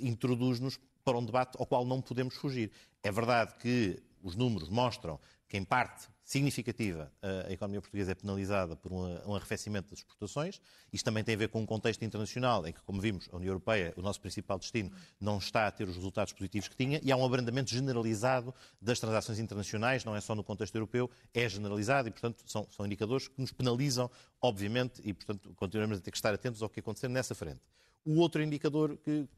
introduz-nos 0.00 0.80
para 1.04 1.18
um 1.18 1.24
debate 1.24 1.56
ao 1.58 1.66
qual 1.66 1.84
não 1.84 2.00
podemos 2.00 2.34
fugir. 2.36 2.72
É 3.02 3.12
verdade 3.12 3.54
que 3.56 4.02
os 4.22 4.34
números 4.34 4.68
mostram 4.68 5.18
que, 5.48 5.56
em 5.56 5.64
parte 5.64 6.08
significativa, 6.24 7.12
a 7.46 7.52
economia 7.52 7.80
portuguesa 7.80 8.10
é 8.10 8.14
penalizada 8.16 8.74
por 8.74 8.92
um 8.92 9.34
arrefecimento 9.34 9.90
das 9.90 10.00
exportações. 10.00 10.60
Isto 10.92 11.04
também 11.04 11.22
tem 11.22 11.36
a 11.36 11.38
ver 11.38 11.48
com 11.48 11.60
um 11.60 11.66
contexto 11.66 12.04
internacional 12.04 12.66
em 12.66 12.72
que, 12.72 12.82
como 12.82 13.00
vimos, 13.00 13.28
a 13.32 13.36
União 13.36 13.50
Europeia, 13.50 13.94
o 13.96 14.02
nosso 14.02 14.20
principal 14.20 14.58
destino, 14.58 14.90
não 15.20 15.38
está 15.38 15.68
a 15.68 15.70
ter 15.70 15.88
os 15.88 15.94
resultados 15.94 16.32
positivos 16.32 16.66
que 16.68 16.74
tinha 16.74 17.00
e 17.00 17.12
há 17.12 17.16
um 17.16 17.24
abrandamento 17.24 17.70
generalizado 17.70 18.52
das 18.82 18.98
transações 18.98 19.38
internacionais, 19.38 20.04
não 20.04 20.16
é 20.16 20.20
só 20.20 20.34
no 20.34 20.42
contexto 20.42 20.74
europeu, 20.74 21.08
é 21.32 21.48
generalizado 21.48 22.08
e, 22.08 22.10
portanto, 22.10 22.42
são, 22.44 22.66
são 22.70 22.84
indicadores 22.84 23.28
que 23.28 23.40
nos 23.40 23.52
penalizam, 23.52 24.10
obviamente, 24.42 25.00
e, 25.04 25.14
portanto, 25.14 25.54
continuamos 25.54 25.98
a 25.98 26.00
ter 26.00 26.10
que 26.10 26.18
estar 26.18 26.34
atentos 26.34 26.60
ao 26.60 26.68
que 26.68 26.80
acontecer 26.80 27.08
nessa 27.08 27.36
frente. 27.36 27.60
O 28.06 28.20
outro 28.20 28.42
indicador 28.42 28.96
que 28.98 29.28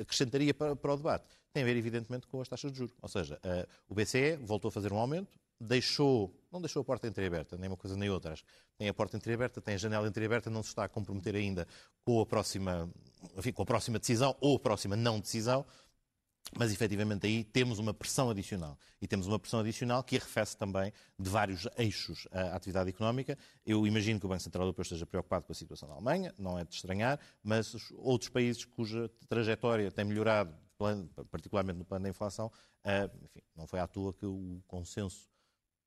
acrescentaria 0.00 0.52
para, 0.52 0.76
para 0.76 0.92
o 0.92 0.96
debate 0.96 1.24
tem 1.56 1.62
a 1.62 1.66
ver, 1.66 1.76
evidentemente, 1.76 2.26
com 2.26 2.38
as 2.38 2.48
taxas 2.48 2.70
de 2.70 2.76
juros. 2.76 2.94
Ou 3.00 3.08
seja, 3.08 3.36
uh, 3.36 3.66
o 3.88 3.94
BCE 3.94 4.36
voltou 4.42 4.68
a 4.68 4.72
fazer 4.72 4.92
um 4.92 4.98
aumento, 4.98 5.38
deixou, 5.58 6.30
não 6.52 6.60
deixou 6.60 6.82
a 6.82 6.84
porta 6.84 7.06
entreaberta, 7.06 7.56
nem 7.56 7.70
uma 7.70 7.78
coisa 7.78 7.96
nem 7.96 8.10
outra. 8.10 8.34
Tem 8.76 8.88
a 8.90 8.92
porta 8.92 9.16
entreaberta, 9.16 9.58
tem 9.58 9.74
a 9.74 9.78
janela 9.78 10.06
entreaberta, 10.06 10.50
não 10.50 10.62
se 10.62 10.68
está 10.68 10.84
a 10.84 10.88
comprometer 10.88 11.34
ainda 11.34 11.66
com 12.04 12.20
a 12.20 12.26
próxima, 12.26 12.90
enfim, 13.38 13.52
com 13.52 13.62
a 13.62 13.66
próxima 13.66 13.98
decisão 13.98 14.36
ou 14.38 14.56
a 14.56 14.58
próxima 14.58 14.96
não 14.96 15.18
decisão. 15.18 15.64
Mas 16.54 16.72
efetivamente 16.72 17.26
aí 17.26 17.42
temos 17.42 17.78
uma 17.78 17.92
pressão 17.92 18.30
adicional. 18.30 18.78
E 19.00 19.06
temos 19.06 19.26
uma 19.26 19.38
pressão 19.38 19.60
adicional 19.60 20.02
que 20.04 20.16
arrefece 20.16 20.56
também 20.56 20.92
de 21.18 21.28
vários 21.28 21.66
eixos 21.76 22.28
à 22.30 22.54
atividade 22.54 22.88
económica. 22.88 23.36
Eu 23.64 23.86
imagino 23.86 24.20
que 24.20 24.26
o 24.26 24.28
Banco 24.28 24.42
Central 24.42 24.64
Europeu 24.64 24.82
esteja 24.82 25.04
preocupado 25.04 25.44
com 25.44 25.52
a 25.52 25.54
situação 25.54 25.88
da 25.88 25.94
Alemanha, 25.94 26.32
não 26.38 26.58
é 26.58 26.64
de 26.64 26.74
estranhar, 26.74 27.18
mas 27.42 27.74
outros 27.94 28.30
países 28.30 28.64
cuja 28.64 29.10
trajetória 29.28 29.90
tem 29.90 30.04
melhorado, 30.04 30.54
particularmente 31.30 31.78
no 31.78 31.84
plano 31.84 32.04
da 32.04 32.10
inflação, 32.10 32.50
eh, 32.84 33.10
enfim, 33.24 33.40
não 33.54 33.66
foi 33.66 33.80
à 33.80 33.86
toa 33.86 34.12
que 34.12 34.26
o 34.26 34.62
consenso, 34.66 35.28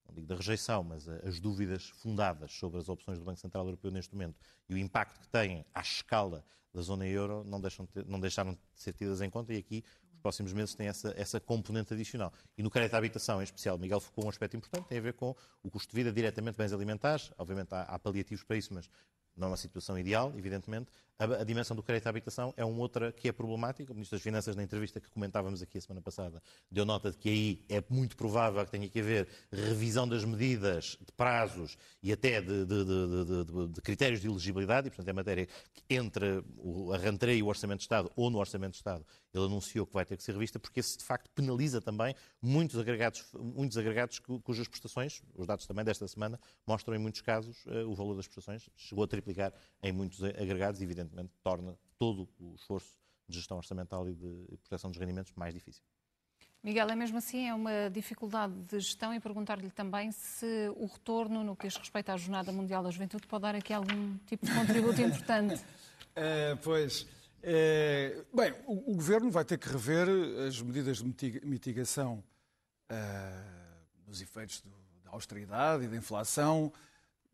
não 0.06 0.14
digo 0.14 0.28
da 0.28 0.36
rejeição, 0.36 0.84
mas 0.84 1.08
as 1.08 1.40
dúvidas 1.40 1.90
fundadas 1.90 2.52
sobre 2.52 2.80
as 2.80 2.90
opções 2.90 3.18
do 3.18 3.24
Banco 3.24 3.40
Central 3.40 3.66
Europeu 3.66 3.92
neste 3.92 4.14
momento 4.14 4.40
e 4.68 4.74
o 4.74 4.78
impacto 4.78 5.20
que 5.20 5.30
têm 5.30 5.66
à 5.74 5.82
escala 5.82 6.44
da 6.74 6.82
zona 6.82 7.08
euro 7.08 7.44
não, 7.44 7.60
deixam 7.60 7.88
não 8.06 8.20
deixaram 8.20 8.54
de 8.54 8.60
ser 8.74 8.94
tidas 8.94 9.22
em 9.22 9.30
conta 9.30 9.54
e 9.54 9.58
aqui 9.58 9.84
os 10.20 10.22
próximos 10.22 10.52
meses 10.52 10.76
têm 10.76 10.88
essa, 10.88 11.14
essa 11.16 11.40
componente 11.40 11.94
adicional. 11.94 12.34
E 12.58 12.62
no 12.62 12.70
crédito 12.70 12.94
à 12.94 12.98
habitação, 12.98 13.40
em 13.40 13.44
especial, 13.44 13.78
Miguel 13.78 14.02
focou 14.02 14.26
um 14.26 14.30
aspecto 14.30 14.58
importante, 14.58 14.88
tem 14.88 14.98
a 14.98 15.02
ver 15.02 15.14
com 15.14 15.34
o 15.64 15.72
custo 15.72 15.90
de 15.90 15.96
vida 15.96 16.12
diretamente 16.12 16.58
bens 16.58 16.74
alimentares. 16.74 17.32
Obviamente 17.38 17.74
há, 17.74 17.84
há 17.84 17.98
paliativos 17.98 18.44
para 18.44 18.58
isso, 18.58 18.74
mas 18.74 18.90
não 19.40 19.48
é 19.48 19.52
uma 19.52 19.58
situação 19.58 19.98
ideal, 19.98 20.34
evidentemente. 20.38 20.92
A, 21.18 21.42
a, 21.42 21.44
dimensão 21.44 21.76
do 21.76 21.84
crédito 21.84 22.08
à 22.08 22.10
habitação 22.10 22.54
é 22.56 22.64
uma 22.64 22.80
outra 22.80 23.12
que 23.12 23.28
é 23.28 23.32
problemática. 23.32 23.92
O 23.92 23.96
Ministro 23.96 24.18
das 24.18 24.24
Finanças, 24.24 24.56
na 24.56 24.64
entrevista 24.64 25.02
que 25.02 25.10
comentávamos 25.10 25.62
aqui 25.62 25.78
a 25.78 25.82
semana 25.82 26.02
passada, 26.02 26.42
deu 26.72 26.86
nota 26.86 27.12
de 27.12 27.18
que 27.18 27.30
aí 27.30 27.66
é 27.68 27.84
muito 27.90 28.16
provável 28.16 28.64
que 28.64 28.72
tenha 28.72 28.88
que 28.88 29.00
haver 29.00 29.28
revisão 29.52 30.08
das 30.08 30.24
medidas 30.24 30.98
de 31.06 31.12
prazos 31.12 31.78
e 32.02 32.14
até 32.14 32.40
de, 32.40 32.66
de, 32.66 32.86
de, 32.86 33.68
de 33.68 33.82
critérios 33.82 34.22
de 34.22 34.28
elegibilidade, 34.28 34.88
e, 34.88 34.90
portanto, 34.90 35.10
é 35.10 35.14
matéria 35.14 35.48
que 35.74 35.84
entre 35.90 36.44
a 36.94 36.98
rentrée 36.98 37.38
e 37.38 37.44
o 37.44 37.48
Orçamento 37.48 37.80
de 37.80 37.84
Estado, 37.84 38.10
ou 38.16 38.30
no 38.30 38.38
Orçamento 38.38 38.72
de 38.72 38.78
Estado, 38.78 39.06
ele 39.34 39.46
anunciou 39.46 39.86
que 39.86 39.94
vai 39.94 40.06
ter 40.06 40.18
que 40.18 40.24
ser 40.24 40.32
revista, 40.32 40.60
porque 40.60 40.80
isso, 40.80 40.98
de 40.98 41.04
facto, 41.04 41.30
penaliza 41.32 41.82
também 41.82 42.16
muitos 42.42 42.78
agregados, 42.80 43.26
muitos 43.34 43.78
agregados 43.78 44.20
cujas 44.20 44.68
prestações, 44.68 45.22
os 45.36 45.46
dados 45.46 45.66
também 45.66 45.86
desta 45.86 46.08
semana, 46.08 46.40
mostram 46.66 46.96
em 46.96 46.98
muitos 46.98 47.22
casos 47.22 47.58
eh, 47.68 47.84
o 47.84 47.94
valor 47.94 48.16
das 48.16 48.26
prestações 48.26 48.70
chegou 48.76 49.04
a 49.04 49.08
em 49.82 49.92
muitos 49.92 50.24
agregados, 50.24 50.82
evidentemente 50.82 51.00
evidentemente, 51.10 51.32
torna 51.44 51.78
todo 51.98 52.28
o 52.40 52.56
esforço 52.56 52.96
de 53.28 53.38
gestão 53.38 53.58
orçamental 53.58 54.10
e 54.10 54.16
de 54.16 54.58
proteção 54.64 54.90
dos 54.90 55.00
rendimentos 55.00 55.32
mais 55.36 55.54
difícil. 55.54 55.84
Miguel, 56.62 56.90
é 56.90 56.96
mesmo 56.96 57.18
assim, 57.18 57.48
é 57.48 57.54
uma 57.54 57.90
dificuldade 57.90 58.54
de 58.64 58.80
gestão 58.80 59.14
e 59.14 59.20
perguntar-lhe 59.20 59.70
também 59.72 60.12
se 60.12 60.70
o 60.76 60.88
retorno 60.88 61.42
no 61.42 61.56
que 61.56 61.68
diz 61.68 61.78
respeito 61.78 62.10
à 62.10 62.18
Jornada 62.18 62.52
Mundial 62.52 62.84
da 62.84 62.92
Juventude 62.92 63.26
pode 63.28 63.44
dar 63.44 63.56
aqui 63.56 63.72
algum 63.72 64.18
tipo 64.26 64.46
de 64.46 64.54
contributo 64.54 65.02
importante. 65.02 65.62
É, 66.16 66.56
pois. 66.56 67.08
É, 67.42 68.26
bem, 68.34 68.54
o, 68.66 68.92
o, 68.92 68.96
Governo 68.96 69.32
vai 69.32 69.46
ter 69.46 69.58
que 69.58 69.70
rever 69.70 70.08
as 70.46 70.62
medidas 70.62 70.98
de 70.98 71.42
mitigação 71.46 72.22
uh, 72.92 74.06
dos 74.06 74.20
efeitos 74.22 74.60
do, 74.60 74.72
da 75.04 75.12
austeridade 75.12 75.86
e 75.86 75.88
da 75.88 75.96
inflação 75.96 76.74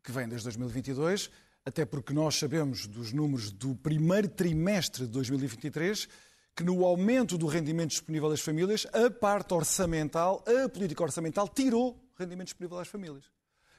que 0.04 0.12
vem 0.12 0.28
desde 0.28 0.46
2022, 0.46 1.32
até 1.66 1.84
porque 1.84 2.14
nós 2.14 2.36
sabemos 2.36 2.86
dos 2.86 3.12
números 3.12 3.52
do 3.52 3.76
primeiro 3.76 4.30
trimestre 4.30 5.06
de 5.06 5.12
2023 5.12 6.08
que 6.56 6.64
no 6.64 6.86
aumento 6.86 7.38
do 7.38 7.48
rendimento 7.48 7.90
disponível 7.90 8.30
das 8.30 8.40
famílias, 8.40 8.88
a 8.94 9.10
parte 9.10 9.54
orçamental, 9.54 10.44
a 10.48 10.70
política 10.70 11.04
orçamental, 11.04 11.50
tirou 11.50 12.02
rendimento 12.18 12.48
disponível 12.48 12.80
às 12.80 12.88
famílias. 12.88 13.26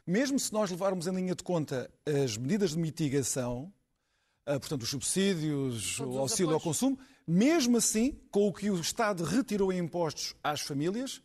Mesmo 0.06 0.38
se 0.38 0.52
nós 0.52 0.70
levarmos 0.70 1.06
em 1.06 1.14
linha 1.14 1.34
de 1.34 1.42
conta 1.42 1.90
as 2.04 2.36
medidas 2.36 2.70
de 2.70 2.78
mitigação, 2.78 3.72
ah, 4.44 4.60
portanto, 4.60 4.82
os 4.82 4.90
subsídios, 4.90 5.96
Todos 5.96 6.14
o 6.14 6.18
auxílio 6.18 6.52
ao 6.52 6.60
consumo, 6.60 6.98
mesmo 7.26 7.78
assim, 7.78 8.20
com 8.30 8.46
o 8.46 8.52
que 8.52 8.70
o 8.70 8.78
Estado 8.78 9.24
retirou 9.24 9.72
em 9.72 9.78
impostos 9.78 10.34
às 10.44 10.60
famílias, 10.60 11.22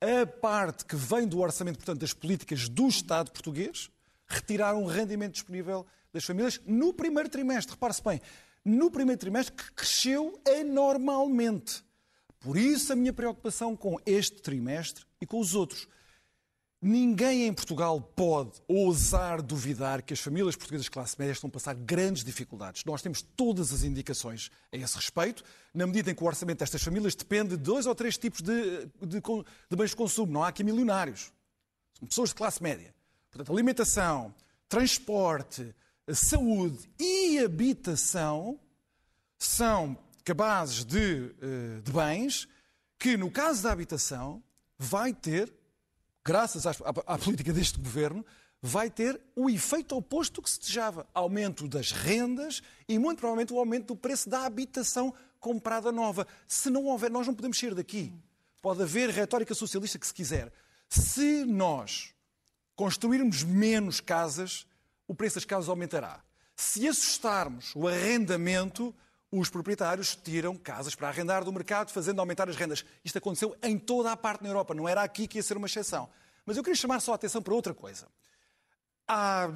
a 0.00 0.26
parte 0.26 0.84
que 0.84 0.96
vem 0.96 1.26
do 1.26 1.40
orçamento, 1.40 1.76
portanto, 1.76 2.00
das 2.00 2.12
políticas 2.12 2.68
do 2.68 2.86
Estado 2.86 3.30
português, 3.32 3.90
retiraram 4.26 4.82
o 4.82 4.86
rendimento 4.86 5.32
disponível 5.32 5.86
das 6.12 6.24
famílias 6.24 6.60
no 6.66 6.92
primeiro 6.92 7.28
trimestre. 7.28 7.74
Repare-se 7.74 8.02
bem, 8.02 8.20
no 8.64 8.90
primeiro 8.90 9.20
trimestre 9.20 9.54
que 9.54 9.72
cresceu 9.72 10.40
anormalmente. 10.60 11.84
Por 12.40 12.56
isso 12.56 12.92
a 12.92 12.96
minha 12.96 13.12
preocupação 13.12 13.76
com 13.76 13.98
este 14.04 14.42
trimestre 14.42 15.04
e 15.20 15.26
com 15.26 15.40
os 15.40 15.54
outros. 15.54 15.88
Ninguém 16.86 17.46
em 17.46 17.52
Portugal 17.54 17.98
pode 17.98 18.60
ousar 18.68 19.40
duvidar 19.40 20.02
que 20.02 20.12
as 20.12 20.20
famílias 20.20 20.54
portuguesas 20.54 20.84
de 20.84 20.90
classe 20.90 21.18
média 21.18 21.32
estão 21.32 21.48
a 21.48 21.50
passar 21.50 21.74
grandes 21.74 22.22
dificuldades. 22.22 22.84
Nós 22.84 23.00
temos 23.00 23.22
todas 23.22 23.72
as 23.72 23.84
indicações 23.84 24.50
a 24.70 24.76
esse 24.76 24.94
respeito, 24.94 25.42
na 25.72 25.86
medida 25.86 26.10
em 26.10 26.14
que 26.14 26.22
o 26.22 26.26
orçamento 26.26 26.58
destas 26.58 26.82
famílias 26.82 27.14
depende 27.14 27.50
de 27.50 27.56
dois 27.56 27.86
ou 27.86 27.94
três 27.94 28.18
tipos 28.18 28.42
de, 28.42 28.84
de, 29.00 29.18
de 29.18 29.76
bens 29.76 29.90
de 29.90 29.96
consumo. 29.96 30.30
Não 30.30 30.44
há 30.44 30.48
aqui 30.48 30.62
milionários. 30.62 31.32
São 31.98 32.06
pessoas 32.06 32.28
de 32.28 32.34
classe 32.34 32.62
média. 32.62 32.94
Portanto, 33.34 33.52
alimentação, 33.52 34.32
transporte, 34.68 35.74
saúde 36.12 36.88
e 37.00 37.40
habitação 37.40 38.60
são 39.36 39.98
cabazes 40.24 40.84
de, 40.84 41.34
eh, 41.42 41.80
de 41.82 41.90
bens 41.90 42.46
que, 42.96 43.16
no 43.16 43.32
caso 43.32 43.64
da 43.64 43.72
habitação, 43.72 44.40
vai 44.78 45.12
ter, 45.12 45.52
graças 46.24 46.64
à, 46.64 46.70
à, 47.06 47.18
política 47.18 47.52
deste 47.52 47.76
governo, 47.80 48.24
vai 48.62 48.88
ter 48.88 49.20
o 49.34 49.50
efeito 49.50 49.96
oposto 49.96 50.40
que 50.40 50.48
se 50.48 50.60
desejava. 50.60 51.04
Aumento 51.12 51.66
das 51.66 51.90
rendas 51.90 52.62
e, 52.88 53.00
muito 53.00 53.18
provavelmente, 53.18 53.52
o 53.52 53.58
aumento 53.58 53.88
do 53.88 53.96
preço 53.96 54.30
da 54.30 54.46
habitação 54.46 55.12
comprada 55.40 55.90
nova. 55.90 56.24
Se 56.46 56.70
não 56.70 56.84
houver, 56.84 57.10
nós 57.10 57.26
não 57.26 57.34
podemos 57.34 57.58
sair 57.58 57.74
daqui. 57.74 58.12
Pode 58.62 58.80
haver 58.80 59.10
retórica 59.10 59.56
socialista 59.56 59.98
que 59.98 60.06
se 60.06 60.14
quiser. 60.14 60.52
Se 60.88 61.44
nós 61.44 62.13
construirmos 62.76 63.42
menos 63.42 64.00
casas, 64.00 64.66
o 65.06 65.14
preço 65.14 65.36
das 65.36 65.44
casas 65.44 65.68
aumentará. 65.68 66.22
Se 66.56 66.86
assustarmos 66.86 67.72
o 67.74 67.88
arrendamento, 67.88 68.94
os 69.30 69.50
proprietários 69.50 70.14
tiram 70.14 70.56
casas 70.56 70.94
para 70.94 71.08
arrendar 71.08 71.44
do 71.44 71.52
mercado, 71.52 71.90
fazendo 71.90 72.20
aumentar 72.20 72.48
as 72.48 72.56
rendas. 72.56 72.84
Isto 73.04 73.18
aconteceu 73.18 73.56
em 73.62 73.78
toda 73.78 74.12
a 74.12 74.16
parte 74.16 74.42
na 74.42 74.48
Europa, 74.48 74.74
não 74.74 74.88
era 74.88 75.02
aqui 75.02 75.26
que 75.26 75.38
ia 75.38 75.42
ser 75.42 75.56
uma 75.56 75.66
exceção. 75.66 76.08
Mas 76.46 76.56
eu 76.56 76.62
queria 76.62 76.76
chamar 76.76 77.00
só 77.00 77.12
a 77.12 77.14
atenção 77.16 77.42
para 77.42 77.54
outra 77.54 77.74
coisa. 77.74 78.06
Há, 79.08 79.48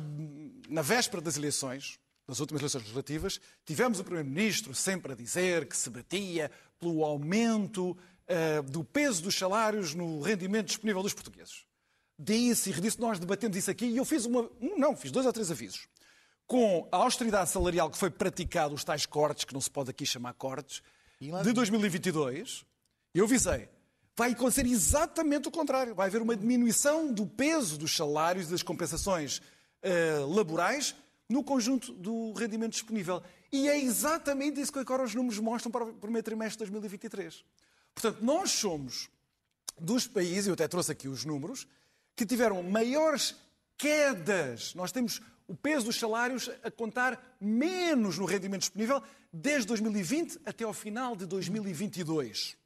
na 0.69 0.83
véspera 0.83 1.23
das 1.23 1.37
eleições, 1.37 1.99
das 2.27 2.41
últimas 2.41 2.61
eleições 2.61 2.83
legislativas, 2.83 3.41
tivemos 3.65 4.01
o 4.01 4.05
Primeiro-Ministro 4.05 4.75
sempre 4.75 5.13
a 5.13 5.17
dizer 5.17 5.67
que 5.67 5.77
se 5.77 5.89
batia 5.89 6.51
pelo 6.79 7.05
aumento 7.05 7.93
uh, 7.93 8.63
do 8.65 8.85
peso 8.85 9.23
dos 9.23 9.35
salários 9.35 9.95
no 9.95 10.21
rendimento 10.21 10.67
disponível 10.67 11.03
dos 11.03 11.15
portugueses. 11.15 11.65
Disse 12.19 12.71
e 12.71 12.73
redisse, 12.73 13.01
nós 13.01 13.19
debatemos 13.19 13.57
isso 13.57 13.71
aqui 13.71 13.87
e 13.87 13.97
eu 13.97 14.05
fiz 14.05 14.25
uma. 14.25 14.51
Não, 14.77 14.97
fiz 14.97 15.11
dois 15.11 15.25
ou 15.25 15.33
três 15.33 15.51
avisos 15.51 15.89
com 16.47 16.89
a 16.91 16.97
austeridade 16.97 17.51
salarial 17.51 17.91
que 17.91 17.99
foi 17.99 18.09
praticada, 18.09 18.73
os 18.73 18.83
tais 18.83 19.05
cortes, 19.05 19.45
que 19.45 19.53
não 19.53 19.61
se 19.61 19.71
pode 19.71 19.91
aqui 19.91 20.07
chamar 20.07 20.33
cortes, 20.33 20.83
de 21.21 21.53
2022, 21.53 22.65
eu 23.13 23.27
visei, 23.27 23.69
vai 24.17 24.31
acontecer 24.31 24.65
exatamente 24.67 25.49
o 25.49 25.51
contrário. 25.51 25.95
Vai 25.95 26.07
haver 26.07 26.23
uma 26.23 26.37
diminuição 26.37 27.13
do 27.13 27.27
peso 27.27 27.77
dos 27.77 27.95
salários 27.95 28.47
e 28.47 28.51
das 28.53 28.63
compensações 28.63 29.39
uh, 29.39 30.27
laborais 30.33 30.95
no 31.29 31.43
conjunto 31.43 31.93
do 31.93 32.33
rendimento 32.35 32.73
disponível. 32.73 33.21
E 33.53 33.69
é 33.69 33.79
exatamente 33.79 34.61
isso 34.61 34.73
que 34.73 34.79
agora 34.79 35.03
os 35.03 35.15
números 35.15 35.41
mostram 35.41 35.73
para 35.73 35.85
o 35.85 35.95
primeiro 35.95 36.25
trimestre 36.25 36.65
de 36.65 36.71
2023. 36.71 37.45
Portanto, 37.93 38.25
nós 38.25 38.53
somos 38.53 39.11
dos 39.79 40.07
países, 40.07 40.47
eu 40.47 40.55
até 40.55 40.69
trouxe 40.69 40.93
aqui 40.93 41.09
os 41.09 41.25
números, 41.25 41.67
que 42.19 42.27
tiveram 42.27 42.61
maiores 42.65 43.37
quedas. 43.77 44.75
Nós 44.75 44.91
temos 44.91 45.23
o 45.47 45.55
peso 45.55 45.87
dos 45.87 45.97
salários 45.97 46.51
a 46.65 46.71
contar 46.71 47.37
menos 47.41 48.19
no 48.19 48.25
rendimento 48.25 48.63
disponível 48.63 49.01
desde 49.33 49.69
2020 49.69 50.41
até 50.45 50.65
ao 50.65 50.73
final 50.73 51.15
de 51.15 51.25
2022. 51.27 52.57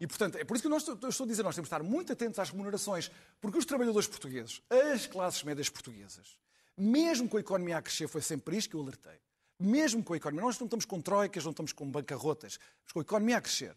E, 0.00 0.06
portanto, 0.06 0.38
é 0.38 0.44
por 0.44 0.54
isso 0.54 0.62
que 0.62 0.70
nós, 0.70 0.88
eu 0.88 1.08
estou 1.08 1.24
a 1.24 1.28
dizer, 1.28 1.42
nós 1.42 1.54
temos 1.54 1.68
de 1.68 1.74
estar 1.74 1.82
muito 1.82 2.14
atentos 2.14 2.38
às 2.38 2.48
remunerações, 2.48 3.10
porque 3.42 3.58
os 3.58 3.66
trabalhadores 3.66 4.08
portugueses, 4.08 4.62
as 4.70 5.06
classes 5.06 5.42
médias 5.44 5.68
portuguesas, 5.68 6.38
mesmo 6.76 7.28
com 7.28 7.36
a 7.36 7.40
economia 7.40 7.76
a 7.76 7.82
crescer, 7.82 8.08
foi 8.08 8.22
sempre 8.22 8.56
isto 8.56 8.70
que 8.70 8.76
eu 8.76 8.80
alertei, 8.80 9.20
mesmo 9.60 10.02
com 10.02 10.14
a 10.14 10.16
economia, 10.16 10.46
nós 10.46 10.58
não 10.58 10.64
estamos 10.64 10.86
com 10.86 11.00
troicas, 11.00 11.44
não 11.44 11.50
estamos 11.50 11.72
com 11.74 11.88
bancarrotas, 11.88 12.58
mas 12.82 12.92
com 12.92 13.00
a 13.00 13.02
economia 13.02 13.36
a 13.36 13.40
crescer, 13.42 13.76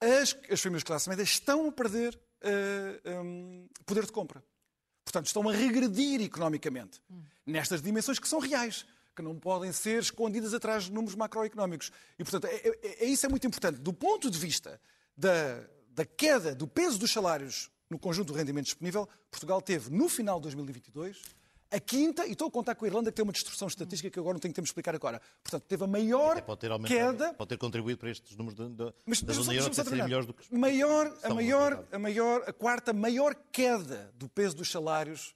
as, 0.00 0.36
as 0.48 0.60
famílias 0.60 0.82
de 0.82 0.86
classe 0.86 1.08
média 1.08 1.24
estão 1.24 1.68
a 1.68 1.72
perder 1.72 2.18
uh, 2.44 3.00
eh, 3.04 3.20
um, 3.20 3.68
poder 3.86 4.04
de 4.04 4.12
compra. 4.12 4.42
Portanto, 5.04 5.26
estão 5.26 5.48
a 5.48 5.52
regredir 5.52 6.20
economicamente 6.22 7.02
nestas 7.44 7.82
dimensões 7.82 8.18
que 8.18 8.28
são 8.28 8.38
reais, 8.38 8.86
que 9.14 9.22
não 9.22 9.38
podem 9.38 9.72
ser 9.72 10.00
escondidas 10.00 10.54
atrás 10.54 10.84
de 10.84 10.92
números 10.92 11.14
macroeconómicos. 11.14 11.90
E, 12.18 12.24
portanto, 12.24 12.46
é, 12.46 12.56
é, 12.56 13.04
é 13.04 13.04
isso 13.04 13.26
é 13.26 13.28
muito 13.28 13.46
importante. 13.46 13.78
Do 13.78 13.92
ponto 13.92 14.30
de 14.30 14.38
vista 14.38 14.80
da, 15.16 15.64
da 15.90 16.04
queda 16.04 16.54
do 16.54 16.66
peso 16.66 16.98
dos 16.98 17.10
salários 17.10 17.70
no 17.90 17.98
conjunto 17.98 18.28
do 18.28 18.34
rendimento 18.34 18.64
disponível, 18.64 19.08
Portugal 19.30 19.60
teve, 19.60 19.90
no 19.90 20.08
final 20.08 20.38
de 20.38 20.44
2022, 20.44 21.22
a 21.72 21.80
quinta, 21.80 22.26
e 22.26 22.32
estou 22.32 22.48
a 22.48 22.50
contar 22.50 22.74
com 22.74 22.84
a 22.84 22.88
Irlanda, 22.88 23.10
que 23.10 23.16
tem 23.16 23.22
uma 23.22 23.32
distorção 23.32 23.66
estatística 23.66 24.10
que 24.10 24.18
agora 24.18 24.34
não 24.34 24.40
tenho 24.40 24.52
tempo 24.52 24.64
de 24.64 24.68
explicar 24.68 24.94
agora. 24.94 25.20
Portanto, 25.42 25.64
teve 25.66 25.82
a 25.82 25.86
maior 25.86 26.40
pode 26.42 26.60
ter 26.60 26.70
queda... 26.86 27.32
Pode 27.34 27.48
ter 27.48 27.56
contribuído 27.56 27.98
para 27.98 28.10
estes 28.10 28.36
números 28.36 28.58
de, 28.58 28.68
de, 28.74 28.92
mas, 29.06 29.22
da 29.22 29.32
Zona 29.32 29.54
Euro 29.54 29.74
serem 29.74 30.02
melhores 30.02 30.26
do 30.26 30.34
que... 30.34 30.54
Maior, 30.54 31.16
a, 31.22 31.32
maior, 31.32 31.84
a, 31.90 31.98
maior, 31.98 32.44
a 32.46 32.52
quarta 32.52 32.92
maior 32.92 33.34
queda 33.50 34.12
do 34.14 34.28
peso 34.28 34.56
dos 34.56 34.70
salários 34.70 35.34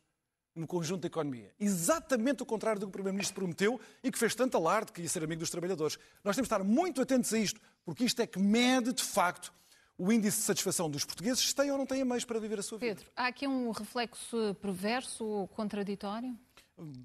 no 0.54 0.66
conjunto 0.66 1.02
da 1.02 1.06
economia. 1.06 1.52
Exatamente 1.58 2.42
o 2.42 2.46
contrário 2.46 2.80
do 2.80 2.86
que 2.86 2.90
o 2.90 2.92
Primeiro-Ministro 2.92 3.34
prometeu 3.34 3.80
e 4.02 4.10
que 4.10 4.18
fez 4.18 4.34
tanto 4.34 4.56
alarde 4.56 4.92
que 4.92 5.02
ia 5.02 5.08
ser 5.08 5.24
amigo 5.24 5.40
dos 5.40 5.50
trabalhadores. 5.50 5.98
Nós 6.24 6.36
temos 6.36 6.48
de 6.48 6.54
estar 6.54 6.64
muito 6.64 7.00
atentos 7.00 7.32
a 7.32 7.38
isto, 7.38 7.60
porque 7.84 8.04
isto 8.04 8.20
é 8.20 8.26
que 8.26 8.38
mede, 8.38 8.92
de 8.92 9.02
facto, 9.02 9.52
o 9.98 10.12
índice 10.12 10.38
de 10.38 10.44
satisfação 10.44 10.90
dos 10.90 11.04
portugueses, 11.04 11.40
se 11.40 11.54
têm 11.54 11.70
ou 11.70 11.78
não 11.78 11.86
têm 11.86 12.04
meios 12.04 12.24
para 12.24 12.38
viver 12.38 12.58
a 12.58 12.62
sua 12.62 12.78
vida. 12.78 12.96
Pedro, 12.96 13.10
há 13.16 13.26
aqui 13.26 13.46
um 13.46 13.70
reflexo 13.70 14.54
perverso 14.60 15.24
ou 15.24 15.48
contraditório? 15.48 16.36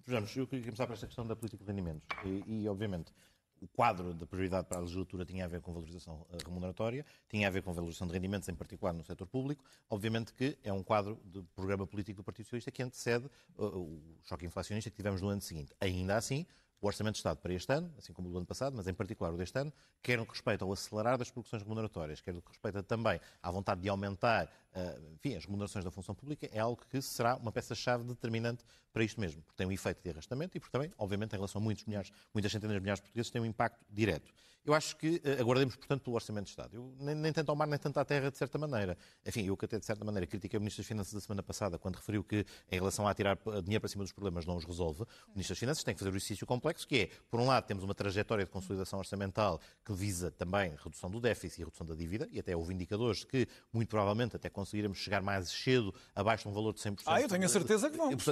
Vejamos, 0.05 0.35
eu 0.35 0.45
queria 0.45 0.65
começar 0.65 0.85
por 0.85 0.93
esta 0.93 1.07
questão 1.07 1.25
da 1.25 1.35
política 1.35 1.63
de 1.63 1.69
rendimentos. 1.71 2.05
E, 2.25 2.63
e, 2.63 2.67
obviamente, 2.67 3.13
o 3.61 3.67
quadro 3.67 4.13
da 4.13 4.25
prioridade 4.25 4.67
para 4.67 4.79
a 4.79 4.81
legislatura 4.81 5.23
tinha 5.23 5.45
a 5.45 5.47
ver 5.47 5.61
com 5.61 5.71
valorização 5.71 6.25
eh, 6.31 6.37
remuneratória, 6.43 7.05
tinha 7.29 7.47
a 7.47 7.51
ver 7.51 7.61
com 7.61 7.71
valorização 7.71 8.07
de 8.07 8.13
rendimentos, 8.13 8.49
em 8.49 8.55
particular 8.55 8.91
no 8.91 9.03
setor 9.03 9.27
público. 9.27 9.63
Obviamente 9.89 10.33
que 10.33 10.57
é 10.63 10.73
um 10.73 10.83
quadro 10.83 11.21
de 11.23 11.43
programa 11.55 11.85
político 11.85 12.17
do 12.17 12.23
Partido 12.23 12.45
Socialista 12.45 12.71
que 12.71 12.81
antecede 12.81 13.29
uh, 13.55 13.65
o 13.65 14.17
choque 14.23 14.45
inflacionista 14.45 14.89
que 14.89 14.95
tivemos 14.95 15.21
no 15.21 15.29
ano 15.29 15.41
seguinte. 15.41 15.71
Ainda 15.79 16.17
assim, 16.17 16.45
o 16.81 16.87
Orçamento 16.87 17.13
de 17.13 17.19
Estado 17.19 17.37
para 17.37 17.53
este 17.53 17.71
ano, 17.71 17.93
assim 17.97 18.11
como 18.11 18.27
o 18.27 18.31
do 18.31 18.37
ano 18.37 18.47
passado, 18.47 18.75
mas 18.75 18.87
em 18.87 18.93
particular 18.93 19.31
o 19.31 19.37
deste 19.37 19.57
ano, 19.59 19.71
quer 20.01 20.17
no 20.17 20.25
que 20.25 20.31
respeita 20.31 20.65
ao 20.65 20.73
acelerar 20.73 21.17
das 21.17 21.29
produções 21.29 21.61
remuneratórias, 21.61 22.19
quer 22.21 22.33
no 22.33 22.41
que 22.41 22.49
respeita 22.49 22.81
também 22.81 23.19
à 23.41 23.51
vontade 23.51 23.81
de 23.81 23.89
aumentar 23.89 24.49
uh, 24.75 25.13
enfim, 25.13 25.35
as 25.35 25.45
remunerações 25.45 25.85
da 25.85 25.91
função 25.91 26.15
pública, 26.15 26.49
é 26.51 26.59
algo 26.59 26.81
que 26.89 27.01
será 27.01 27.35
uma 27.35 27.51
peça-chave 27.51 28.03
determinante 28.03 28.65
para 28.91 29.03
isto 29.03 29.21
mesmo, 29.21 29.41
porque 29.43 29.57
tem 29.57 29.67
um 29.67 29.71
efeito 29.71 30.01
de 30.01 30.09
arrastamento 30.09 30.57
e 30.57 30.59
porque 30.59 30.71
também, 30.71 30.91
obviamente, 30.97 31.33
em 31.33 31.35
relação 31.35 31.61
a 31.61 31.63
muitos 31.63 31.85
milhares, 31.85 32.11
muitas 32.33 32.51
centenas 32.51 32.75
de 32.75 32.81
milhares 32.81 32.99
de 32.99 33.03
portugueses, 33.03 33.31
tem 33.31 33.41
um 33.41 33.45
impacto 33.45 33.85
direto. 33.89 34.31
Eu 34.63 34.75
acho 34.75 34.95
que 34.95 35.15
uh, 35.25 35.41
aguardemos, 35.41 35.75
portanto, 35.75 36.03
pelo 36.03 36.15
Orçamento 36.15 36.45
de 36.45 36.51
Estado. 36.51 36.75
Eu 36.75 36.93
nem, 36.99 37.15
nem 37.15 37.33
tanto 37.33 37.49
ao 37.49 37.55
mar, 37.55 37.67
nem 37.67 37.79
tanto 37.79 37.99
à 37.99 38.05
terra, 38.05 38.29
de 38.29 38.37
certa 38.37 38.59
maneira. 38.59 38.95
Enfim, 39.25 39.43
eu 39.45 39.57
que 39.57 39.65
até, 39.65 39.79
de 39.79 39.85
certa 39.85 40.05
maneira, 40.05 40.27
critiquei 40.27 40.57
o 40.57 40.61
Ministro 40.61 40.83
das 40.83 40.87
Finanças 40.87 41.13
da 41.13 41.19
semana 41.19 41.41
passada, 41.41 41.79
quando 41.79 41.95
referiu 41.95 42.23
que, 42.23 42.45
em 42.71 42.75
relação 42.75 43.07
a 43.07 43.13
tirar 43.13 43.39
dinheiro 43.63 43.81
para 43.81 43.89
cima 43.89 44.03
dos 44.03 44.13
problemas, 44.13 44.45
não 44.45 44.55
os 44.55 44.63
resolve. 44.63 45.01
O 45.01 45.31
Ministro 45.31 45.53
das 45.53 45.59
Finanças 45.59 45.83
tem 45.83 45.95
que 45.95 45.99
fazer 45.99 46.11
o 46.11 46.15
exercício 46.15 46.45
completo 46.45 46.70
complexo, 46.71 46.87
que 46.87 46.97
é, 46.97 47.09
por 47.29 47.39
um 47.39 47.45
lado, 47.45 47.65
temos 47.65 47.83
uma 47.83 47.93
trajetória 47.93 48.45
de 48.45 48.51
consolidação 48.51 48.99
orçamental 48.99 49.59
que 49.85 49.93
visa 49.93 50.31
também 50.31 50.73
redução 50.83 51.09
do 51.09 51.19
déficit 51.19 51.61
e 51.61 51.65
redução 51.65 51.85
da 51.85 51.95
dívida, 51.95 52.27
e 52.31 52.39
até 52.39 52.55
houve 52.55 52.73
indicadores 52.73 53.23
que, 53.23 53.47
muito 53.71 53.89
provavelmente, 53.89 54.35
até 54.35 54.49
conseguiremos 54.49 54.97
chegar 54.97 55.21
mais 55.21 55.49
cedo 55.49 55.93
abaixo 56.15 56.43
de 56.43 56.49
um 56.49 56.53
valor 56.53 56.73
de 56.73 56.79
100%. 56.79 57.03
Ah, 57.05 57.21
eu 57.21 57.27
tenho 57.27 57.45
a 57.45 57.49
certeza 57.49 57.89
que 57.89 57.97
vamos. 57.97 58.29